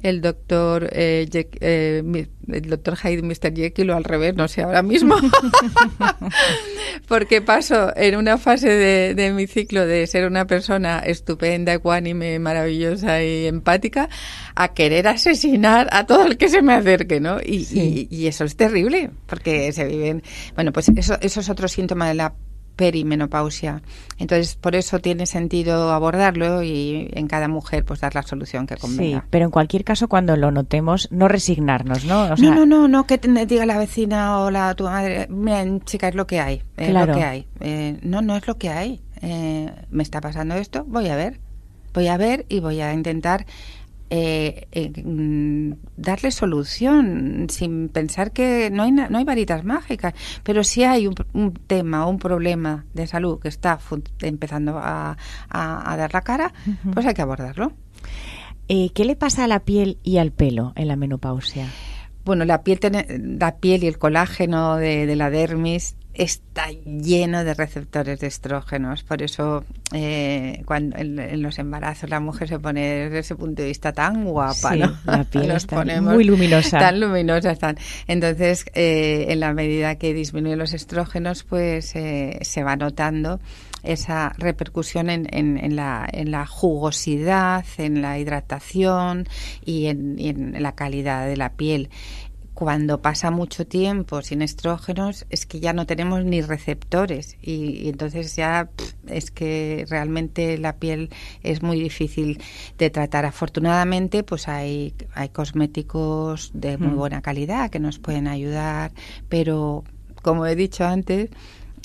el 0.02 0.20
doctor 0.20 0.88
eh, 0.92 1.28
eh 1.60 2.26
el 2.52 2.68
doctor 2.68 2.96
Hyde 2.96 3.22
Mr. 3.22 3.54
Jekyll 3.54 3.90
o 3.90 3.96
al 3.96 4.02
revés, 4.02 4.34
no 4.34 4.48
sé 4.48 4.62
ahora 4.62 4.82
mismo. 4.82 5.14
Porque 7.06 7.40
paso 7.40 7.92
en 7.96 8.16
una 8.16 8.38
fase 8.38 8.68
de, 8.68 9.14
de, 9.14 9.32
mi 9.32 9.46
ciclo 9.46 9.86
de 9.86 10.06
ser 10.08 10.26
una 10.26 10.46
persona 10.46 10.98
estupenda, 10.98 11.72
ecuánime, 11.72 12.40
maravillosa 12.40 13.22
y 13.22 13.46
empática 13.46 14.08
a 14.56 14.74
querer 14.74 15.06
asesinar 15.06 15.88
a 15.92 16.06
todo 16.06 16.26
el 16.26 16.38
que 16.38 16.48
se 16.48 16.62
me 16.62 16.74
acerque, 16.74 17.20
¿no? 17.20 17.40
Y, 17.40 17.66
y, 17.72 18.08
y 18.10 18.26
eso 18.26 18.44
es 18.44 18.56
terrible, 18.56 19.10
porque 19.26 19.72
se 19.72 19.84
viven... 19.84 20.22
Bueno, 20.54 20.72
pues 20.72 20.88
eso, 20.96 21.18
eso 21.20 21.40
es 21.40 21.48
otro 21.48 21.68
síntoma 21.68 22.08
de 22.08 22.14
la 22.14 22.34
perimenopausia. 22.80 23.82
Entonces, 24.16 24.54
por 24.54 24.74
eso 24.74 25.00
tiene 25.00 25.26
sentido 25.26 25.92
abordarlo 25.92 26.62
y 26.62 27.10
en 27.12 27.28
cada 27.28 27.46
mujer 27.46 27.84
pues 27.84 28.00
dar 28.00 28.14
la 28.14 28.22
solución 28.22 28.66
que 28.66 28.78
convenga. 28.78 29.20
Sí, 29.20 29.26
pero 29.28 29.44
en 29.44 29.50
cualquier 29.50 29.84
caso 29.84 30.08
cuando 30.08 30.34
lo 30.34 30.50
notemos 30.50 31.06
no 31.10 31.28
resignarnos, 31.28 32.06
¿no? 32.06 32.34
no, 32.36 32.54
no, 32.54 32.64
no, 32.64 32.88
no 32.88 33.06
que 33.06 33.18
te 33.18 33.28
diga 33.44 33.66
la 33.66 33.76
vecina 33.76 34.38
o 34.38 34.50
la 34.50 34.74
tu 34.74 34.84
madre, 34.84 35.26
miren, 35.28 35.82
chica, 35.82 36.08
es 36.08 36.14
lo 36.14 36.26
que 36.26 36.40
hay, 36.40 36.62
es 36.78 36.90
lo 36.90 37.14
que 37.14 37.22
hay. 37.22 37.46
Eh, 37.60 37.98
no, 38.00 38.22
no 38.22 38.34
es 38.34 38.46
lo 38.46 38.56
que 38.56 38.70
hay. 38.70 39.02
Eh, 39.20 39.70
me 39.90 40.02
está 40.02 40.22
pasando 40.22 40.54
esto, 40.54 40.86
voy 40.88 41.08
a 41.08 41.16
ver. 41.16 41.38
Voy 41.92 42.08
a 42.08 42.16
ver 42.16 42.46
y 42.48 42.60
voy 42.60 42.80
a 42.80 42.94
intentar 42.94 43.44
eh, 44.12 44.66
eh, 44.72 44.90
mm, 45.04 45.74
darle 45.96 46.32
solución 46.32 47.46
sin 47.48 47.88
pensar 47.88 48.32
que 48.32 48.68
no 48.72 48.82
hay, 48.82 48.90
no 48.90 49.16
hay 49.16 49.24
varitas 49.24 49.64
mágicas, 49.64 50.14
pero 50.42 50.64
si 50.64 50.82
hay 50.82 51.06
un, 51.06 51.14
tema 51.68 52.06
o 52.06 52.10
un 52.10 52.18
problema 52.18 52.86
de 52.92 53.06
salud 53.06 53.38
que 53.38 53.46
está 53.46 53.78
empezando 54.20 54.80
a, 54.82 55.16
dar 55.52 56.12
la 56.12 56.22
cara, 56.22 56.52
pues 56.92 57.06
hay 57.06 57.14
que 57.14 57.22
abordarlo. 57.22 57.72
Eh, 58.66 58.90
¿Qué 58.94 59.04
le 59.04 59.14
pasa 59.14 59.44
a 59.44 59.48
la 59.48 59.60
piel 59.60 59.98
y 60.02 60.18
al 60.18 60.32
pelo 60.32 60.72
en 60.74 60.88
la 60.88 60.96
menopausia? 60.96 61.68
Bueno, 62.24 62.44
la 62.44 62.62
piel, 62.62 62.80
la 63.38 63.56
piel 63.58 63.84
y 63.84 63.86
el 63.86 63.98
colágeno 63.98 64.76
de, 64.76 65.06
de 65.06 65.16
la 65.16 65.30
dermis 65.30 65.94
está 66.20 66.66
lleno 66.84 67.44
de 67.44 67.54
receptores 67.54 68.20
de 68.20 68.26
estrógenos. 68.26 69.02
Por 69.04 69.22
eso, 69.22 69.64
eh, 69.94 70.62
cuando 70.66 70.98
en, 70.98 71.42
los 71.42 71.58
embarazos 71.58 72.10
la 72.10 72.20
mujer 72.20 72.46
se 72.46 72.58
pone 72.58 72.82
desde 72.82 73.20
ese 73.20 73.36
punto 73.36 73.62
de 73.62 73.68
vista 73.68 73.92
tan 73.92 74.26
guapa, 74.26 74.76
¿no? 74.76 74.98
La 75.06 75.24
piel 75.24 75.50
está 75.50 75.82
muy 76.02 76.24
luminosa. 76.24 76.78
Tan 76.78 77.00
luminosa 77.00 77.52
están. 77.52 77.78
Entonces, 78.06 78.66
eh, 78.74 79.26
en 79.30 79.40
la 79.40 79.54
medida 79.54 79.96
que 79.96 80.12
disminuyen 80.12 80.58
los 80.58 80.74
estrógenos, 80.74 81.42
pues 81.42 81.96
eh, 81.96 82.38
se 82.42 82.62
va 82.64 82.76
notando 82.76 83.40
esa 83.82 84.34
repercusión 84.36 85.08
en, 85.08 85.26
en, 85.32 85.74
la, 85.74 86.06
en, 86.12 86.30
la, 86.30 86.44
jugosidad, 86.44 87.64
en 87.78 88.02
la 88.02 88.18
hidratación 88.18 89.26
y 89.64 89.86
en, 89.86 90.18
y 90.18 90.28
en 90.28 90.62
la 90.62 90.74
calidad 90.74 91.26
de 91.26 91.38
la 91.38 91.52
piel 91.54 91.88
cuando 92.60 93.00
pasa 93.00 93.30
mucho 93.30 93.66
tiempo 93.66 94.20
sin 94.20 94.42
estrógenos 94.42 95.24
es 95.30 95.46
que 95.46 95.60
ya 95.60 95.72
no 95.72 95.86
tenemos 95.86 96.26
ni 96.26 96.42
receptores 96.42 97.38
y, 97.40 97.88
entonces 97.88 98.36
ya 98.36 98.68
es 99.06 99.30
que 99.30 99.86
realmente 99.88 100.58
la 100.58 100.76
piel 100.76 101.08
es 101.42 101.62
muy 101.62 101.80
difícil 101.80 102.38
de 102.76 102.90
tratar. 102.90 103.24
Afortunadamente 103.24 104.24
pues 104.24 104.46
hay, 104.46 104.92
hay 105.14 105.30
cosméticos 105.30 106.50
de 106.52 106.76
muy 106.76 106.88
mm. 106.88 106.96
buena 106.96 107.22
calidad 107.22 107.70
que 107.70 107.80
nos 107.80 107.98
pueden 107.98 108.28
ayudar, 108.28 108.92
pero 109.30 109.82
como 110.20 110.44
he 110.44 110.54
dicho 110.54 110.84
antes, 110.84 111.30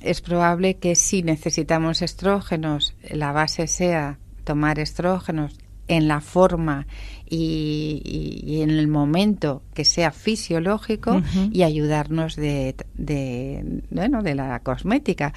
es 0.03 0.19
probable 0.19 0.75
que 0.75 0.95
si 0.95 1.23
necesitamos 1.23 2.01
estrógenos, 2.01 2.95
la 3.09 3.31
base 3.31 3.67
sea 3.67 4.19
tomar 4.43 4.79
estrógenos 4.79 5.57
en 5.87 6.07
la 6.07 6.21
forma 6.21 6.87
y, 7.29 8.61
en 8.61 8.69
el 8.69 8.87
momento 8.87 9.63
que 9.73 9.85
sea 9.85 10.11
fisiológico 10.11 11.21
y 11.51 11.63
ayudarnos 11.63 12.35
de, 12.35 12.75
de, 12.95 13.81
bueno, 13.89 14.21
de 14.21 14.35
la 14.35 14.59
cosmética. 14.59 15.33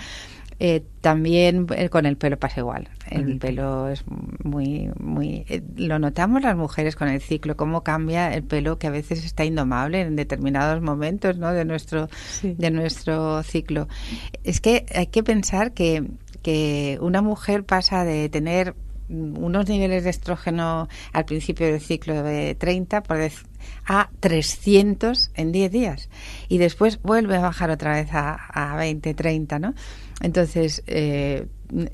Eh, 0.60 0.82
también 1.00 1.68
eh, 1.76 1.88
con 1.88 2.04
el 2.04 2.16
pelo 2.16 2.36
pasa 2.36 2.60
igual. 2.60 2.88
El 3.08 3.38
pelo 3.38 3.88
es 3.88 4.04
muy, 4.42 4.90
muy. 4.98 5.44
Eh, 5.48 5.62
lo 5.76 6.00
notamos 6.00 6.42
las 6.42 6.56
mujeres 6.56 6.96
con 6.96 7.08
el 7.08 7.20
ciclo, 7.20 7.56
cómo 7.56 7.84
cambia 7.84 8.34
el 8.34 8.42
pelo 8.42 8.76
que 8.76 8.88
a 8.88 8.90
veces 8.90 9.24
está 9.24 9.44
indomable 9.44 10.00
en 10.00 10.16
determinados 10.16 10.82
momentos, 10.82 11.38
¿no? 11.38 11.52
De 11.52 11.64
nuestro, 11.64 12.08
de 12.42 12.70
nuestro 12.72 13.44
ciclo. 13.44 13.86
Es 14.42 14.60
que 14.60 14.84
hay 14.92 15.06
que 15.06 15.22
pensar 15.22 15.74
que, 15.74 16.10
que 16.42 16.98
una 17.00 17.22
mujer 17.22 17.62
pasa 17.62 18.04
de 18.04 18.28
tener 18.28 18.74
unos 19.08 19.68
niveles 19.68 20.04
de 20.04 20.10
estrógeno 20.10 20.88
al 21.12 21.24
principio 21.24 21.66
del 21.66 21.80
ciclo 21.80 22.22
de 22.22 22.54
30 22.54 23.02
por 23.02 23.18
a 23.86 24.10
300 24.20 25.30
en 25.34 25.52
10 25.52 25.72
días 25.72 26.08
y 26.48 26.58
después 26.58 27.00
vuelve 27.02 27.36
a 27.36 27.40
bajar 27.40 27.70
otra 27.70 27.94
vez 27.94 28.12
a, 28.12 28.34
a 28.34 28.76
20, 28.76 29.14
30, 29.14 29.58
¿no? 29.58 29.74
Entonces, 30.20 30.82
eh, 30.86 31.46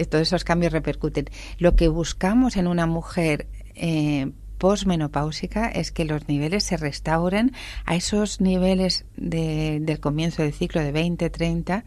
todos 0.08 0.22
esos 0.22 0.44
cambios 0.44 0.72
repercuten. 0.72 1.26
Lo 1.58 1.76
que 1.76 1.88
buscamos 1.88 2.56
en 2.56 2.66
una 2.66 2.86
mujer 2.86 3.46
eh, 3.74 4.32
posmenopáusica 4.58 5.68
es 5.68 5.92
que 5.92 6.04
los 6.04 6.28
niveles 6.28 6.64
se 6.64 6.76
restauren 6.76 7.52
a 7.84 7.96
esos 7.96 8.40
niveles 8.40 9.04
del 9.16 10.00
comienzo 10.00 10.42
del 10.42 10.52
ciclo 10.52 10.80
de 10.80 10.92
20, 10.92 11.28
30, 11.30 11.84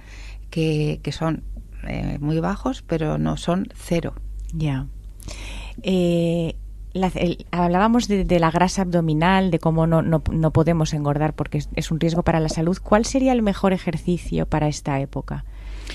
que, 0.49 0.99
que 1.01 1.11
son 1.11 1.43
eh, 1.87 2.17
muy 2.19 2.39
bajos, 2.39 2.83
pero 2.83 3.17
no 3.17 3.37
son 3.37 3.67
cero. 3.75 4.15
Ya. 4.53 4.87
Eh, 5.83 6.55
hablábamos 7.51 8.07
de, 8.07 8.39
la 8.39 8.51
grasa 8.51 8.83
abdominal, 8.83 9.51
de 9.51 9.59
cómo 9.59 9.87
no, 9.87 10.01
no, 10.01 10.23
no 10.31 10.51
podemos 10.51 10.93
engordar 10.93 11.33
porque 11.33 11.63
es, 11.75 11.91
un 11.91 11.99
riesgo 11.99 12.23
para 12.23 12.39
la 12.39 12.49
salud. 12.49 12.77
¿Cuál 12.81 13.05
sería 13.05 13.33
el 13.33 13.41
mejor 13.41 13.73
ejercicio 13.73 14.45
para 14.45 14.67
esta 14.67 14.99
época? 14.99 15.45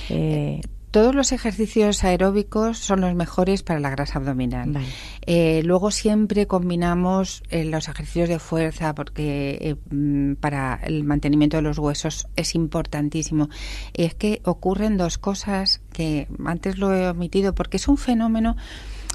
Eh, 0.08 0.60
todos 0.90 1.14
los 1.14 1.32
ejercicios 1.32 2.04
aeróbicos 2.04 2.76
son 2.76 3.00
los 3.00 3.14
mejores 3.14 3.62
para 3.62 3.80
la 3.80 3.88
grasa 3.88 4.18
abdominal. 4.18 4.76
Eh, 5.24 5.62
luego 5.64 5.90
siempre 5.90 6.46
combinamos 6.46 7.42
eh, 7.48 7.64
los 7.64 7.88
ejercicios 7.88 8.28
de 8.28 8.38
fuerza 8.38 8.94
porque 8.94 9.78
mm, 9.90 10.34
para 10.34 10.78
el 10.82 11.04
mantenimiento 11.04 11.56
de 11.56 11.62
los 11.62 11.78
huesos 11.78 12.28
es 12.36 12.54
importantísimo. 12.54 13.48
Es 13.94 14.14
que 14.14 14.42
ocurren 14.44 14.98
dos 14.98 15.16
cosas 15.16 15.80
que 15.94 16.28
antes 16.44 16.76
lo 16.76 16.92
he 16.92 17.08
omitido 17.08 17.54
porque 17.54 17.78
es 17.78 17.88
un 17.88 17.96
fenómeno 17.96 18.56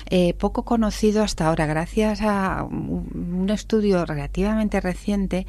eh, 0.09 0.33
poco 0.33 0.63
conocido 0.63 1.23
hasta 1.23 1.47
ahora, 1.47 1.65
gracias 1.65 2.21
a 2.21 2.63
un 2.63 3.49
estudio 3.49 4.05
relativamente 4.05 4.79
reciente 4.79 5.45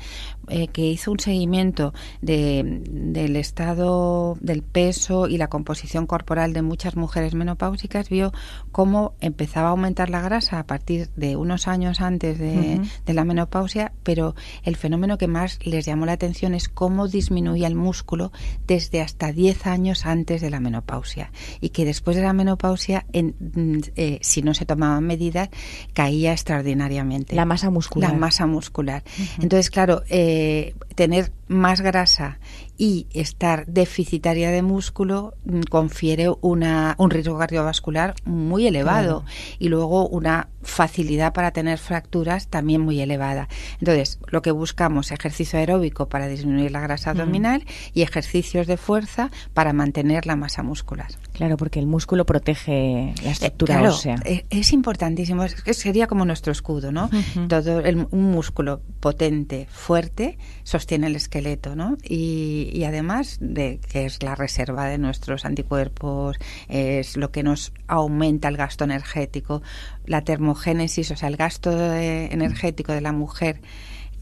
eh, 0.49 0.69
que 0.69 0.87
hizo 0.87 1.13
un 1.13 1.21
seguimiento 1.21 1.93
de, 2.21 2.83
del 2.91 3.37
estado 3.37 4.37
del 4.41 4.63
peso 4.63 5.29
y 5.29 5.37
la 5.37 5.49
composición 5.49 6.07
corporal 6.07 6.53
de 6.53 6.63
muchas 6.63 6.97
mujeres 6.97 7.35
menopáusicas, 7.35 8.09
vio 8.09 8.33
cómo 8.73 9.15
empezaba 9.21 9.69
a 9.69 9.71
aumentar 9.71 10.11
la 10.11 10.21
grasa 10.21 10.59
a 10.59 10.67
partir 10.67 11.11
de 11.17 11.37
unos 11.37 11.69
años 11.69 12.01
antes 12.01 12.39
de, 12.39 12.81
de 13.05 13.15
la 13.15 13.25
menopausia, 13.25 13.93
pero 14.03 14.35
el 14.63 14.77
fenómeno 14.77 15.19
que 15.19 15.29
más 15.29 15.59
les 15.65 15.87
llamó 15.87 16.07
la 16.07 16.13
atención 16.13 16.55
es 16.55 16.69
cómo 16.69 17.09
disminuía 17.09 17.67
el 17.67 17.75
músculo 17.75 18.33
desde 18.67 19.01
hasta 19.01 19.33
10 19.33 19.67
años 19.67 20.07
antes 20.07 20.41
de 20.41 20.51
la 20.51 20.61
menopausia 20.61 21.33
y 21.61 21.71
que 21.71 21.85
después 21.85 22.17
de 22.17 22.23
la 22.23 22.33
menopausia, 22.33 23.07
en, 23.13 23.35
mm, 23.39 23.79
eh, 23.97 24.19
si 24.23 24.43
no 24.43 24.48
se 24.55 24.67
tomaban 24.67 25.05
medidas, 25.05 25.49
caía 25.93 26.33
extraordinariamente. 26.33 27.35
La 27.35 27.45
masa 27.45 27.71
muscular. 27.71 28.13
La 28.13 28.17
masa 28.17 28.47
muscular. 28.47 29.03
Entonces, 29.41 29.71
claro, 29.71 30.03
eh, 30.09 30.75
tener 30.99 31.31
más 31.47 31.81
grasa 31.81 32.41
y 32.77 33.07
estar 33.13 33.67
deficitaria 33.67 34.51
de 34.51 34.63
músculo 34.63 35.35
mm, 35.45 35.61
confiere 35.71 36.29
una, 36.41 36.97
un 36.99 37.11
riesgo 37.11 37.39
cardiovascular 37.39 38.17
muy 38.25 38.67
elevado 38.67 39.25
y 39.61 39.69
luego 39.69 40.09
una 40.09 40.49
facilidad 40.63 41.33
para 41.33 41.53
tener 41.53 41.79
fracturas 41.79 42.49
también 42.49 42.81
muy 42.81 43.01
elevada. 43.01 43.49
Entonces, 43.79 44.19
lo 44.27 44.43
que 44.43 44.51
buscamos 44.51 45.13
ejercicio 45.13 45.61
aeróbico 45.61 46.09
para 46.09 46.27
disminuir 46.27 46.73
la 46.73 46.81
grasa 46.81 47.11
abdominal 47.11 47.65
y 47.95 48.03
ejercicios 48.03 48.67
de 48.67 48.77
fuerza 48.77 49.31
para 49.55 49.73
mantener 49.73 50.27
la 50.27 50.35
masa 50.35 50.65
muscular. 50.65 51.09
Claro, 51.33 51.57
porque 51.57 51.79
el 51.79 51.87
músculo 51.87 52.27
protege 52.27 53.15
la 53.23 53.31
estructura 53.31 53.81
eh, 53.81 53.89
ósea. 53.89 54.17
Es, 54.51 54.73
importantísimo, 54.73 55.45
es, 55.45 55.55
sería 55.77 56.09
como 56.09 56.25
nuestro 56.25 56.51
escudo, 56.51 56.91
¿no? 56.91 57.09
Todo 57.49 57.79
el, 57.81 58.09
un 58.11 58.33
músculo 58.33 58.83
potente, 59.01 59.69
fuerte, 59.71 60.39
sostiene 60.89 61.09
el 61.09 61.17
esqueleto, 61.17 61.77
¿no? 61.77 61.99
Y, 62.03 62.71
y, 62.73 62.85
además 62.85 63.37
de 63.43 63.79
que 63.93 64.07
es 64.07 64.23
la 64.23 64.35
reserva 64.35 64.87
de 64.87 64.97
nuestros 64.97 65.45
anticuerpos, 65.45 66.39
es 66.67 67.19
lo 67.19 67.31
que 67.31 67.43
nos 67.43 67.75
aumenta 67.89 68.49
el 68.49 68.57
gasto 68.57 68.85
energético, 68.85 69.61
la 70.07 70.23
termogénesis, 70.23 71.11
o 71.11 71.17
sea, 71.17 71.29
el 71.29 71.37
gasto 71.37 71.71
energético 71.95 72.95
de 72.95 73.03
la 73.03 73.13
mujer 73.13 73.61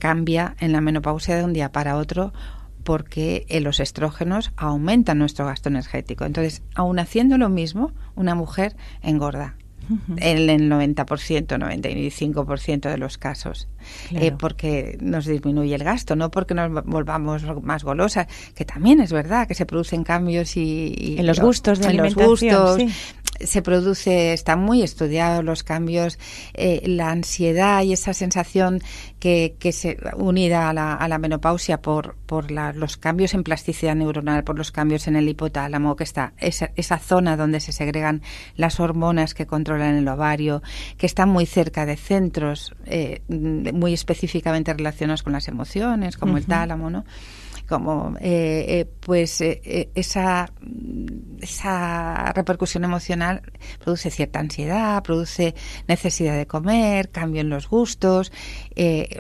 cambia 0.00 0.57
en 0.59 0.72
la 0.72 0.81
menopausia 0.81 1.37
de 1.37 1.44
un 1.44 1.52
día 1.52 1.70
para 1.70 1.96
otro 1.96 2.33
porque 2.83 3.46
eh, 3.48 3.61
los 3.61 3.79
estrógenos 3.79 4.50
aumentan 4.57 5.18
nuestro 5.18 5.46
gasto 5.46 5.68
energético. 5.68 6.24
Entonces, 6.24 6.64
aun 6.74 6.98
haciendo 6.98 7.38
lo 7.38 7.48
mismo, 7.48 7.92
una 8.16 8.35
mujer 8.35 8.74
engorda 9.02 9.55
en 10.16 10.51
el 10.51 10.70
90%, 10.70 11.46
95% 11.46 12.90
de 12.90 12.99
los 12.99 13.18
casos, 13.18 13.68
eh, 14.11 14.33
porque 14.33 14.99
nos 15.01 15.27
disminuye 15.27 15.75
el 15.75 15.85
gasto, 15.85 16.16
no 16.16 16.31
porque 16.31 16.55
nos 16.55 16.85
volvamos 16.85 17.42
más 17.62 17.85
golosas, 17.85 18.27
que 18.55 18.64
también 18.64 19.01
es 19.01 19.12
verdad 19.12 19.46
que 19.46 19.55
se 19.55 19.66
producen 19.66 20.05
cambios 20.05 20.57
y, 20.57 21.16
en 21.18 21.27
los 21.27 21.40
gustos 21.40 21.79
de 21.79 21.88
en 21.88 21.96
los 21.99 22.14
gustos, 22.14 22.81
se 23.40 23.62
produce, 23.62 24.33
están 24.33 24.61
muy 24.61 24.83
estudiados 24.83 25.44
los 25.44 25.62
cambios, 25.62 26.18
eh, 26.55 26.83
la 26.87 27.11
ansiedad 27.11 27.83
y 27.83 27.92
esa 27.92 28.14
sensación 28.14 28.81
que, 29.18 29.57
que 29.59 29.72
se 29.72 29.99
unida 30.16 30.68
a 30.68 30.72
la, 30.72 30.94
a 30.94 31.09
la 31.09 31.18
menopausia 31.18 31.81
por, 31.81 32.16
por 32.27 32.51
los 32.51 32.96
cambios 32.96 33.35
en 33.35 33.42
plasticidad 33.42 33.94
neuronal, 33.94 34.44
por 34.44 34.57
los 34.57 34.70
cambios 34.72 35.07
en 35.09 35.16
el 35.16 35.29
hipotálamo, 35.29 35.96
que 35.96 36.05
está 36.05 36.33
esa, 36.38 36.70
esa 36.77 36.99
zona 36.99 37.37
donde 37.37 37.61
se 37.61 37.72
segregan 37.72 38.22
las 38.57 38.81
hormonas 38.81 39.35
que 39.35 39.46
controlan 39.46 39.96
el 39.96 40.09
ovario, 40.09 40.62
que 40.96 41.07
está 41.07 41.27
muy 41.27 41.46
cerca 41.46 41.87
de 41.87 41.96
centros 41.96 42.75
eh, 42.85 43.22
muy 43.29 43.92
específicamente 43.92 44.72
relacionados 44.72 45.22
con 45.22 45.33
las 45.33 45.49
emociones, 45.49 46.16
como 46.16 46.37
el 46.37 46.46
tálamo, 46.46 46.90
¿no? 46.90 47.05
como 47.68 48.14
eh, 48.20 48.87
pues 49.01 49.40
esa 49.40 50.49
esa 51.40 52.33
repercusión 52.33 52.85
emocional 52.85 53.26
produce 53.83 54.11
cierta 54.11 54.41
ansiedad, 54.41 55.03
produce 55.03 55.55
necesidad 55.89 56.37
de 56.37 56.47
comer, 56.47 57.11
cambio 57.11 57.41
en 57.41 57.49
los 57.49 57.69
gustos, 57.69 58.33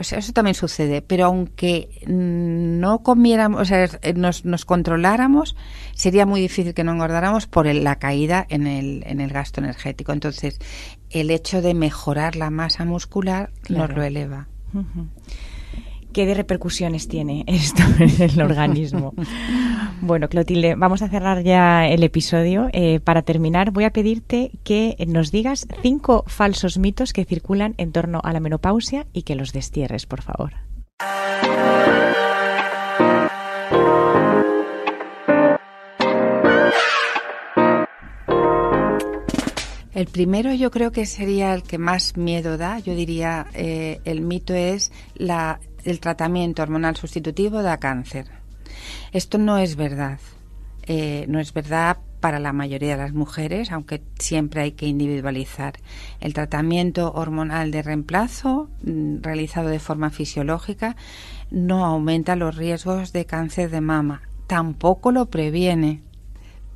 o 0.00 0.04
sea, 0.04 0.18
eso 0.18 0.32
también 0.32 0.54
sucede, 0.54 1.02
pero 1.02 1.26
aunque 1.26 1.88
no 2.06 3.02
comiéramos, 3.02 3.60
o 3.60 3.64
sea, 3.64 3.88
nos, 4.14 4.44
nos 4.44 4.64
controláramos, 4.64 5.56
sería 5.94 6.26
muy 6.26 6.40
difícil 6.40 6.74
que 6.74 6.84
no 6.84 6.92
engordáramos 6.92 7.46
por 7.46 7.66
la 7.66 7.96
caída 7.96 8.46
en 8.48 8.66
el, 8.66 9.02
en 9.06 9.20
el 9.20 9.30
gasto 9.30 9.60
energético. 9.60 10.12
Entonces, 10.12 10.58
el 11.10 11.30
hecho 11.30 11.62
de 11.62 11.74
mejorar 11.74 12.36
la 12.36 12.50
masa 12.50 12.84
muscular 12.84 13.50
nos 13.68 13.90
lo 13.90 14.02
eleva. 14.02 14.48
¿Qué 16.16 16.24
de 16.24 16.32
repercusiones 16.32 17.08
tiene 17.08 17.44
esto 17.46 17.82
en 17.98 18.30
el 18.30 18.40
organismo? 18.50 19.12
bueno, 20.00 20.30
Clotilde, 20.30 20.74
vamos 20.74 21.02
a 21.02 21.10
cerrar 21.10 21.42
ya 21.42 21.86
el 21.86 22.02
episodio. 22.02 22.70
Eh, 22.72 23.00
para 23.00 23.20
terminar, 23.20 23.70
voy 23.70 23.84
a 23.84 23.90
pedirte 23.90 24.50
que 24.64 24.96
nos 25.06 25.30
digas 25.30 25.68
cinco 25.82 26.24
falsos 26.26 26.78
mitos 26.78 27.12
que 27.12 27.26
circulan 27.26 27.74
en 27.76 27.92
torno 27.92 28.22
a 28.24 28.32
la 28.32 28.40
menopausia 28.40 29.06
y 29.12 29.24
que 29.24 29.34
los 29.34 29.52
destierres, 29.52 30.06
por 30.06 30.22
favor. 30.22 30.54
El 39.92 40.06
primero 40.06 40.52
yo 40.54 40.70
creo 40.70 40.92
que 40.92 41.04
sería 41.04 41.54
el 41.54 41.62
que 41.62 41.76
más 41.76 42.16
miedo 42.16 42.56
da. 42.56 42.78
Yo 42.78 42.94
diría 42.94 43.46
eh, 43.52 44.00
el 44.04 44.22
mito 44.22 44.54
es 44.54 44.92
la 45.14 45.60
el 45.86 46.00
tratamiento 46.00 46.62
hormonal 46.62 46.96
sustitutivo 46.96 47.62
da 47.62 47.78
cáncer. 47.78 48.26
Esto 49.12 49.38
no 49.38 49.58
es 49.58 49.76
verdad. 49.76 50.18
Eh, 50.82 51.24
no 51.28 51.40
es 51.40 51.52
verdad 51.52 51.98
para 52.20 52.38
la 52.38 52.52
mayoría 52.52 52.96
de 52.96 53.02
las 53.02 53.12
mujeres, 53.12 53.70
aunque 53.70 54.02
siempre 54.18 54.62
hay 54.62 54.72
que 54.72 54.86
individualizar. 54.86 55.74
El 56.20 56.34
tratamiento 56.34 57.12
hormonal 57.12 57.70
de 57.70 57.82
reemplazo, 57.82 58.68
mm, 58.82 59.22
realizado 59.22 59.68
de 59.68 59.78
forma 59.78 60.10
fisiológica, 60.10 60.96
no 61.50 61.84
aumenta 61.84 62.36
los 62.36 62.56
riesgos 62.56 63.12
de 63.12 63.26
cáncer 63.26 63.70
de 63.70 63.80
mama, 63.80 64.22
tampoco 64.46 65.12
lo 65.12 65.26
previene, 65.26 66.02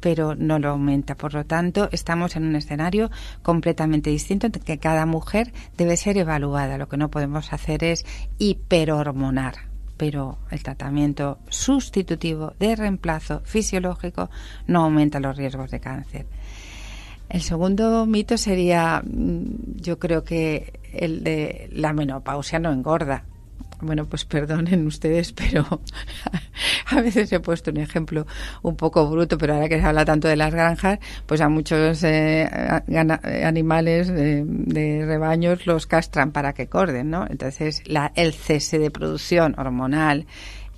pero 0.01 0.35
no 0.35 0.59
lo 0.59 0.71
aumenta. 0.71 1.15
Por 1.15 1.35
lo 1.35 1.45
tanto, 1.45 1.89
estamos 1.93 2.37
en 2.37 2.45
un 2.45 2.57
escenario 2.57 3.11
completamente 3.43 4.11
distinto 4.11 4.47
en 4.47 4.53
que 4.53 4.79
cada 4.79 5.07
mujer 5.07 5.53
debe 5.77 5.97
ser 5.97 6.17
evaluada. 6.19 6.79
Lo 6.79 6.89
que 6.89 6.97
no 6.97 7.11
podemos 7.11 7.53
hacer 7.53 7.85
es 7.85 8.05
hiperhormonar, 8.39 9.55
pero 9.97 10.39
el 10.51 10.63
tratamiento 10.63 11.38
sustitutivo 11.48 12.55
de 12.59 12.77
reemplazo 12.77 13.40
fisiológico 13.44 14.31
no 14.67 14.85
aumenta 14.85 15.21
los 15.21 15.37
riesgos 15.37 15.71
de 15.71 15.81
cáncer. 15.81 16.27
El 17.29 17.42
segundo 17.42 18.07
mito 18.07 18.37
sería, 18.37 19.03
mm, 19.05 19.77
yo 19.77 20.01
creo 20.01 20.25
que 20.25 20.81
el 20.92 21.23
de 21.23 21.69
la 21.73 21.92
menopausia 21.92 22.59
no 22.59 22.73
engorda. 22.73 23.25
Bueno, 23.83 24.06
pues 24.06 24.24
perdonen 24.24 24.87
ustedes, 24.87 25.33
pero 25.40 25.81
a 26.87 27.00
veces 27.00 27.33
he 27.33 27.40
puesto 27.40 27.70
un 27.70 27.78
ejemplo 27.78 28.26
un 28.62 28.76
poco 28.76 29.08
bruto, 29.08 29.38
pero 29.38 29.54
ahora 29.54 29.68
que 29.68 29.81
se 29.81 29.85
habla 29.85 30.04
tanto 30.04 30.28
de 30.28 30.37
las 30.37 30.52
granjas, 30.52 30.98
pues 31.26 31.40
a 31.40 31.48
muchos 31.48 32.02
eh, 32.04 32.48
animales 33.44 34.08
de, 34.08 35.04
rebaños 35.06 35.66
los 35.66 35.87
castran 35.87 36.33
para 36.33 36.52
que 36.52 36.68
corden, 36.68 37.10
¿no? 37.10 37.26
Entonces, 37.28 37.83
la, 37.87 38.12
el 38.14 38.35
cese 38.35 38.78
de 38.78 38.90
producción 38.90 39.54
hormonal 39.58 40.26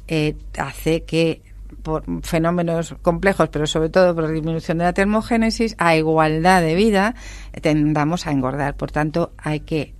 eh, 0.08 0.36
hace 0.58 1.04
que 1.04 1.42
por 1.82 2.04
fenómenos 2.22 2.94
complejos, 3.02 3.48
pero 3.48 3.66
sobre 3.66 3.88
todo 3.88 4.14
por 4.14 4.30
disminución 4.30 4.78
de 4.78 4.84
la 4.84 4.92
termogénesis, 4.92 5.74
a 5.78 5.96
igualdad 5.96 6.62
de 6.62 6.74
vida, 6.74 7.14
tendamos 7.60 8.26
a 8.26 8.30
engordar. 8.30 8.76
Por 8.76 8.92
tanto, 8.92 9.32
hay 9.38 9.60
que 9.60 9.94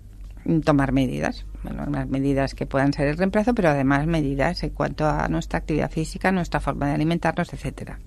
tomar 0.65 0.93
medidas 0.93 1.47
bueno, 1.63 1.87
medidas 2.07 2.55
que 2.55 2.67
puedan 2.67 2.93
ser 2.93 3.09
el 3.09 3.17
reemplazo, 3.17 3.55
pero 3.55 3.71
además 3.71 4.07
medidas 4.07 4.63
en 4.63 4.71
cuanto 4.71 5.07
a 5.07 5.29
nuestra 5.29 5.59
actividad 5.59 5.91
física, 5.91 6.33
nuestra 6.33 6.61
forma 6.61 6.89
de 6.89 6.95
alimentarnos, 6.95 7.53
etcétera. 7.53 7.99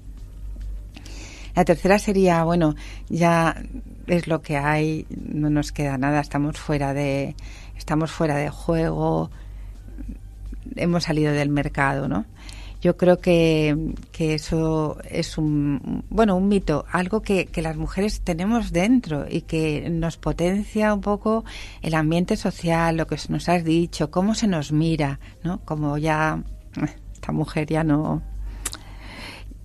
La 1.56 1.64
tercera 1.64 2.00
sería, 2.00 2.44
bueno, 2.44 2.76
ya 3.08 3.56
es 4.08 4.28
lo 4.28 4.42
que 4.42 4.58
hay, 4.58 5.08
no 5.10 5.50
nos 5.50 5.72
queda 5.72 5.98
nada, 5.98 6.20
estamos 6.20 6.60
fuera 6.60 6.94
de, 6.94 7.36
estamos 7.78 8.12
fuera 8.12 8.36
de 8.36 8.50
juego, 8.50 9.32
hemos 10.76 11.06
salido 11.06 11.32
del 11.32 11.50
mercado, 11.50 12.10
¿no? 12.10 12.26
Yo 12.82 12.98
creo 12.98 13.20
que, 13.20 13.94
eso 14.18 14.98
es 15.10 15.38
un, 15.38 16.04
bueno, 16.10 16.36
un 16.36 16.48
mito, 16.48 16.86
algo 16.92 17.22
que, 17.22 17.50
las 17.56 17.78
mujeres 17.78 18.22
tenemos 18.22 18.72
dentro 18.72 19.26
y 19.30 19.42
que 19.42 19.90
nos 19.90 20.18
potencia 20.18 20.94
un 20.94 21.02
poco 21.02 21.46
el 21.82 21.96
ambiente 21.96 22.38
social, 22.38 22.98
lo 22.98 23.08
que 23.08 23.18
nos 23.30 23.50
has 23.50 23.64
dicho, 23.64 24.12
cómo 24.12 24.36
se 24.36 24.48
nos 24.48 24.72
mira, 24.72 25.20
¿no? 25.44 25.60
Como 25.66 25.98
ya 25.98 26.44
esta 27.14 27.32
mujer 27.32 27.68
ya 27.68 27.84
no... 27.84 28.22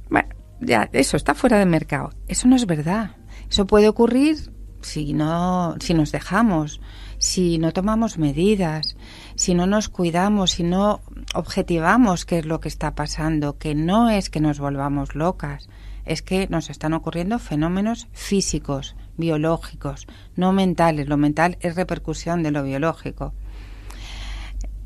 Bueno, 0.09 0.29
ya 0.61 0.89
eso 0.93 1.17
está 1.17 1.35
fuera 1.35 1.59
de 1.59 1.67
mercado. 1.67 2.11
Eso 2.27 2.49
no 2.49 2.57
es 2.57 2.67
verdad. 2.67 3.17
Eso 3.51 3.67
puede 3.67 3.89
ocurrir 3.89 4.51
si 4.83 5.13
no, 5.13 5.77
si 5.81 5.95
nos 5.95 6.13
dejamos, 6.13 6.81
si 7.21 7.59
no 7.59 7.73
tomamos 7.73 8.17
medidas, 8.17 8.97
si 9.35 9.55
no 9.55 9.67
nos 9.67 9.91
cuidamos, 9.91 10.53
si 10.53 10.63
no 10.63 11.01
objetivamos 11.35 12.25
qué 12.25 12.39
es 12.39 12.47
lo 12.47 12.61
que 12.61 12.69
está 12.69 12.95
pasando, 12.95 13.59
que 13.59 13.75
no 13.75 14.09
es 14.09 14.31
que 14.31 14.41
nos 14.41 14.59
volvamos 14.59 15.15
locas, 15.15 15.69
es 16.07 16.23
que 16.23 16.49
nos 16.49 16.71
están 16.71 16.95
ocurriendo 16.95 17.39
fenómenos 17.39 18.09
físicos, 18.13 18.97
biológicos, 19.19 20.07
no 20.35 20.55
mentales. 20.55 21.09
Lo 21.09 21.19
mental 21.19 21.59
es 21.61 21.77
repercusión 21.77 22.43
de 22.43 22.53
lo 22.53 22.63
biológico. 22.63 23.35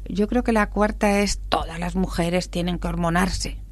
Yo 0.09 0.26
creo 0.26 0.43
que 0.43 0.53
la 0.53 0.70
cuarta 0.70 1.20
es 1.20 1.39
todas 1.49 1.78
las 1.78 1.95
mujeres 1.95 2.51
tienen 2.51 2.80
que 2.80 2.89
hormonarse 2.89 3.64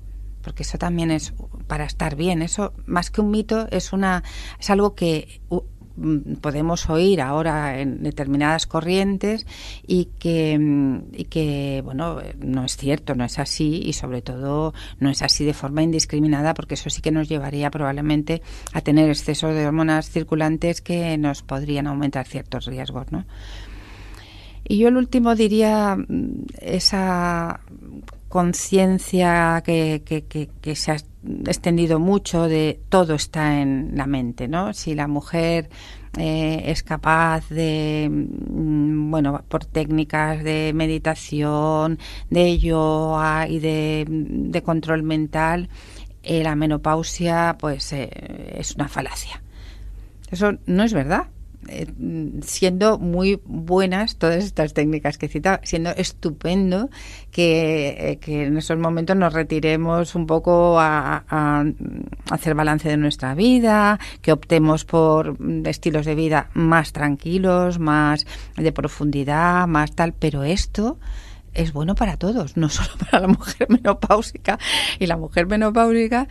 porque 0.42 0.64
eso 0.64 0.76
también 0.76 1.10
es 1.10 1.32
para 1.66 1.84
estar 1.84 2.16
bien. 2.16 2.42
Eso 2.42 2.74
más 2.84 3.10
que 3.10 3.20
un 3.20 3.30
mito 3.30 3.68
es 3.70 3.92
una 3.92 4.22
es 4.58 4.70
algo 4.70 4.94
que 4.94 5.40
podemos 6.40 6.88
oír 6.88 7.20
ahora 7.20 7.80
en 7.80 8.02
determinadas 8.02 8.66
corrientes 8.66 9.46
y 9.86 10.06
que, 10.18 10.58
mm, 10.58 10.98
y 11.12 11.24
que, 11.24 11.82
bueno, 11.84 12.18
no 12.38 12.64
es 12.64 12.76
cierto, 12.76 13.14
no 13.14 13.24
es 13.24 13.38
así 13.38 13.82
y 13.84 13.92
sobre 13.92 14.22
todo 14.22 14.74
no 14.98 15.10
es 15.10 15.22
así 15.22 15.44
de 15.44 15.54
forma 15.54 15.82
indiscriminada 15.82 16.54
porque 16.54 16.74
eso 16.74 16.90
sí 16.90 17.02
que 17.02 17.10
nos 17.10 17.28
llevaría 17.28 17.70
probablemente 17.70 18.42
a 18.72 18.80
tener 18.80 19.08
exceso 19.08 19.48
de 19.48 19.66
hormonas 19.66 20.10
circulantes 20.10 20.80
que 20.80 21.16
nos 21.18 21.42
podrían 21.42 21.86
aumentar 21.86 22.26
ciertos 22.26 22.66
riesgos, 22.66 23.10
¿no? 23.12 23.24
Y 24.64 24.78
yo 24.78 24.88
el 24.88 24.96
último 24.96 25.34
diría 25.34 25.96
mm, 25.96 26.46
esa 26.60 27.60
conciencia 28.32 29.62
que, 29.62 30.48
se 30.74 30.90
ha 30.90 30.96
extendido 31.46 31.98
mucho 31.98 32.48
de 32.48 32.80
todo 32.88 33.12
está 33.12 33.60
en 33.60 33.92
la 33.94 34.06
mente, 34.06 34.48
¿no? 34.48 34.72
Si 34.72 34.94
la 34.94 35.06
mujer 35.06 35.68
eh, 36.16 36.62
es 36.64 36.82
capaz 36.82 37.46
de, 37.50 38.08
mm, 38.10 39.10
bueno, 39.10 39.44
por 39.48 39.66
técnicas 39.66 40.42
de 40.42 40.72
meditación, 40.74 41.98
de 42.30 42.58
yoga 42.58 43.48
y 43.48 43.58
de, 43.58 44.62
control 44.64 45.02
mental, 45.02 45.68
eh, 46.22 46.42
la 46.42 46.54
menopausia, 46.54 47.56
pues 47.60 47.92
eh, 47.92 48.08
es 48.56 48.76
una 48.76 48.88
falacia. 48.88 49.42
Eso 50.30 50.52
no 50.64 50.84
es 50.84 50.94
verdad. 50.94 51.26
Eh, 51.68 51.86
siendo 52.42 52.98
muy 52.98 53.40
buenas 53.44 54.16
todas 54.16 54.42
estas 54.42 54.74
técnicas 54.74 55.16
que 55.16 55.26
he 55.26 55.60
siendo 55.62 55.90
estupendo 55.90 56.90
que, 57.30 58.18
eh, 58.26 58.44
en 58.44 58.56
esos 58.56 58.78
momentos 58.78 59.16
nos 59.16 59.32
retiremos 59.32 60.16
un 60.16 60.26
poco 60.26 60.80
a, 60.80 61.64
hacer 62.30 62.54
balance 62.54 62.88
de 62.88 62.96
nuestra 62.96 63.34
vida, 63.34 64.00
que 64.22 64.32
optemos 64.32 64.84
por 64.84 65.36
estilos 65.64 66.04
de 66.04 66.14
vida 66.16 66.50
más 66.54 66.92
tranquilos, 66.92 67.78
más 67.78 68.26
de 68.56 68.72
profundidad, 68.72 69.68
más 69.68 69.94
tal, 69.94 70.14
pero 70.14 70.42
esto 70.42 70.98
es 71.54 71.72
bueno 71.72 71.94
para 71.94 72.16
todos, 72.16 72.56
no 72.56 72.68
solo 72.70 72.90
para 72.98 73.20
la 73.20 73.28
mujer 73.28 73.68
menopáusica. 73.70 74.58
Y 74.98 75.06
la 75.06 75.16
mujer 75.16 75.46
menopáusica 75.46 76.28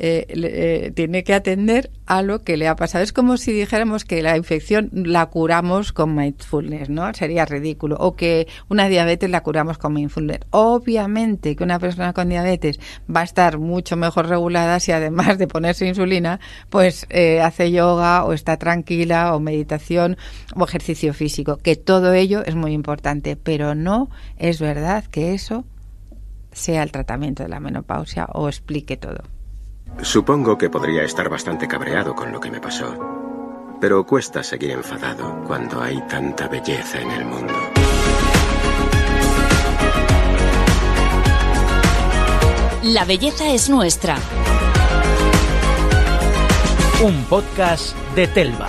eh, 0.00 0.26
eh, 0.28 0.92
tiene 0.94 1.24
que 1.24 1.34
atender 1.34 1.90
a 2.06 2.22
lo 2.22 2.44
que 2.44 2.56
le 2.56 2.68
ha 2.68 2.76
pasado. 2.76 3.02
Es 3.02 3.12
como 3.12 3.36
si 3.36 3.52
dijéramos 3.52 4.04
que 4.04 4.22
la 4.22 4.36
infección 4.36 4.90
la 4.92 5.26
curamos 5.26 5.92
con 5.92 6.14
mindfulness, 6.14 6.88
¿no? 6.88 7.12
Sería 7.14 7.44
ridículo. 7.44 7.96
O 7.98 8.14
que 8.14 8.46
una 8.68 8.88
diabetes 8.88 9.28
la 9.28 9.42
curamos 9.42 9.76
con 9.76 9.94
mindfulness. 9.94 10.38
Obviamente 10.50 11.56
que 11.56 11.64
una 11.64 11.80
persona 11.80 12.12
con 12.12 12.28
diabetes 12.28 12.78
va 13.14 13.22
a 13.22 13.24
estar 13.24 13.58
mucho 13.58 13.96
mejor 13.96 14.28
regulada 14.28 14.78
si 14.78 14.92
además 14.92 15.36
de 15.36 15.48
ponerse 15.48 15.88
insulina, 15.88 16.38
pues 16.70 17.04
eh, 17.10 17.40
hace 17.40 17.72
yoga 17.72 18.24
o 18.24 18.34
está 18.34 18.56
tranquila 18.56 19.34
o 19.34 19.40
meditación 19.40 20.16
o 20.54 20.64
ejercicio 20.64 21.12
físico. 21.12 21.56
Que 21.56 21.74
todo 21.74 22.12
ello 22.12 22.44
es 22.44 22.54
muy 22.54 22.72
importante, 22.72 23.34
pero 23.34 23.74
no 23.74 24.10
es 24.36 24.60
verdad 24.60 25.04
que 25.06 25.34
eso 25.34 25.64
sea 26.52 26.84
el 26.84 26.92
tratamiento 26.92 27.42
de 27.42 27.48
la 27.48 27.58
menopausia 27.58 28.26
o 28.32 28.48
explique 28.48 28.96
todo. 28.96 29.24
Supongo 30.02 30.56
que 30.56 30.70
podría 30.70 31.02
estar 31.02 31.28
bastante 31.28 31.66
cabreado 31.66 32.14
con 32.14 32.32
lo 32.32 32.40
que 32.40 32.50
me 32.50 32.60
pasó, 32.60 32.96
pero 33.80 34.06
cuesta 34.06 34.42
seguir 34.42 34.70
enfadado 34.70 35.42
cuando 35.46 35.82
hay 35.82 36.00
tanta 36.08 36.48
belleza 36.48 37.00
en 37.00 37.10
el 37.10 37.24
mundo. 37.24 37.54
La 42.84 43.04
belleza 43.04 43.52
es 43.52 43.68
nuestra. 43.68 44.16
Un 47.02 47.24
podcast 47.24 47.96
de 48.14 48.26
Telva. 48.28 48.68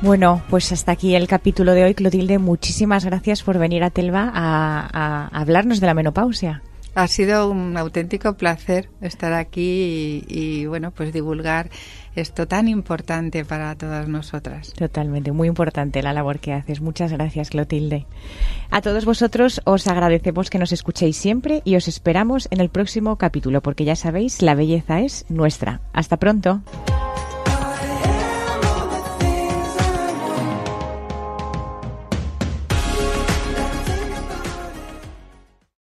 Bueno, 0.00 0.42
pues 0.48 0.72
hasta 0.72 0.92
aquí 0.92 1.14
el 1.14 1.28
capítulo 1.28 1.74
de 1.74 1.84
hoy. 1.84 1.94
Clotilde, 1.94 2.38
muchísimas 2.38 3.04
gracias 3.04 3.42
por 3.42 3.58
venir 3.58 3.84
a 3.84 3.90
Telva 3.90 4.30
a, 4.34 4.88
a 4.92 5.40
hablarnos 5.40 5.80
de 5.80 5.86
la 5.86 5.94
menopausia. 5.94 6.62
Ha 6.98 7.06
sido 7.06 7.48
un 7.48 7.76
auténtico 7.76 8.36
placer 8.36 8.90
estar 9.00 9.32
aquí 9.32 10.24
y, 10.26 10.66
bueno, 10.66 10.90
pues 10.90 11.12
divulgar 11.12 11.70
esto 12.16 12.48
tan 12.48 12.66
importante 12.66 13.44
para 13.44 13.72
todas 13.76 14.08
nosotras. 14.08 14.72
Totalmente, 14.72 15.30
muy 15.30 15.46
importante 15.46 16.02
la 16.02 16.12
labor 16.12 16.40
que 16.40 16.52
haces. 16.52 16.80
Muchas 16.80 17.12
gracias, 17.12 17.50
Clotilde. 17.50 18.06
A 18.70 18.80
todos 18.80 19.04
vosotros 19.04 19.60
os 19.64 19.86
agradecemos 19.86 20.50
que 20.50 20.58
nos 20.58 20.72
escuchéis 20.72 21.16
siempre 21.16 21.62
y 21.64 21.76
os 21.76 21.86
esperamos 21.86 22.48
en 22.50 22.60
el 22.60 22.68
próximo 22.68 23.14
capítulo, 23.14 23.62
porque 23.62 23.84
ya 23.84 23.94
sabéis, 23.94 24.42
la 24.42 24.56
belleza 24.56 24.98
es 24.98 25.24
nuestra. 25.28 25.80
Hasta 25.92 26.16
pronto. 26.16 26.62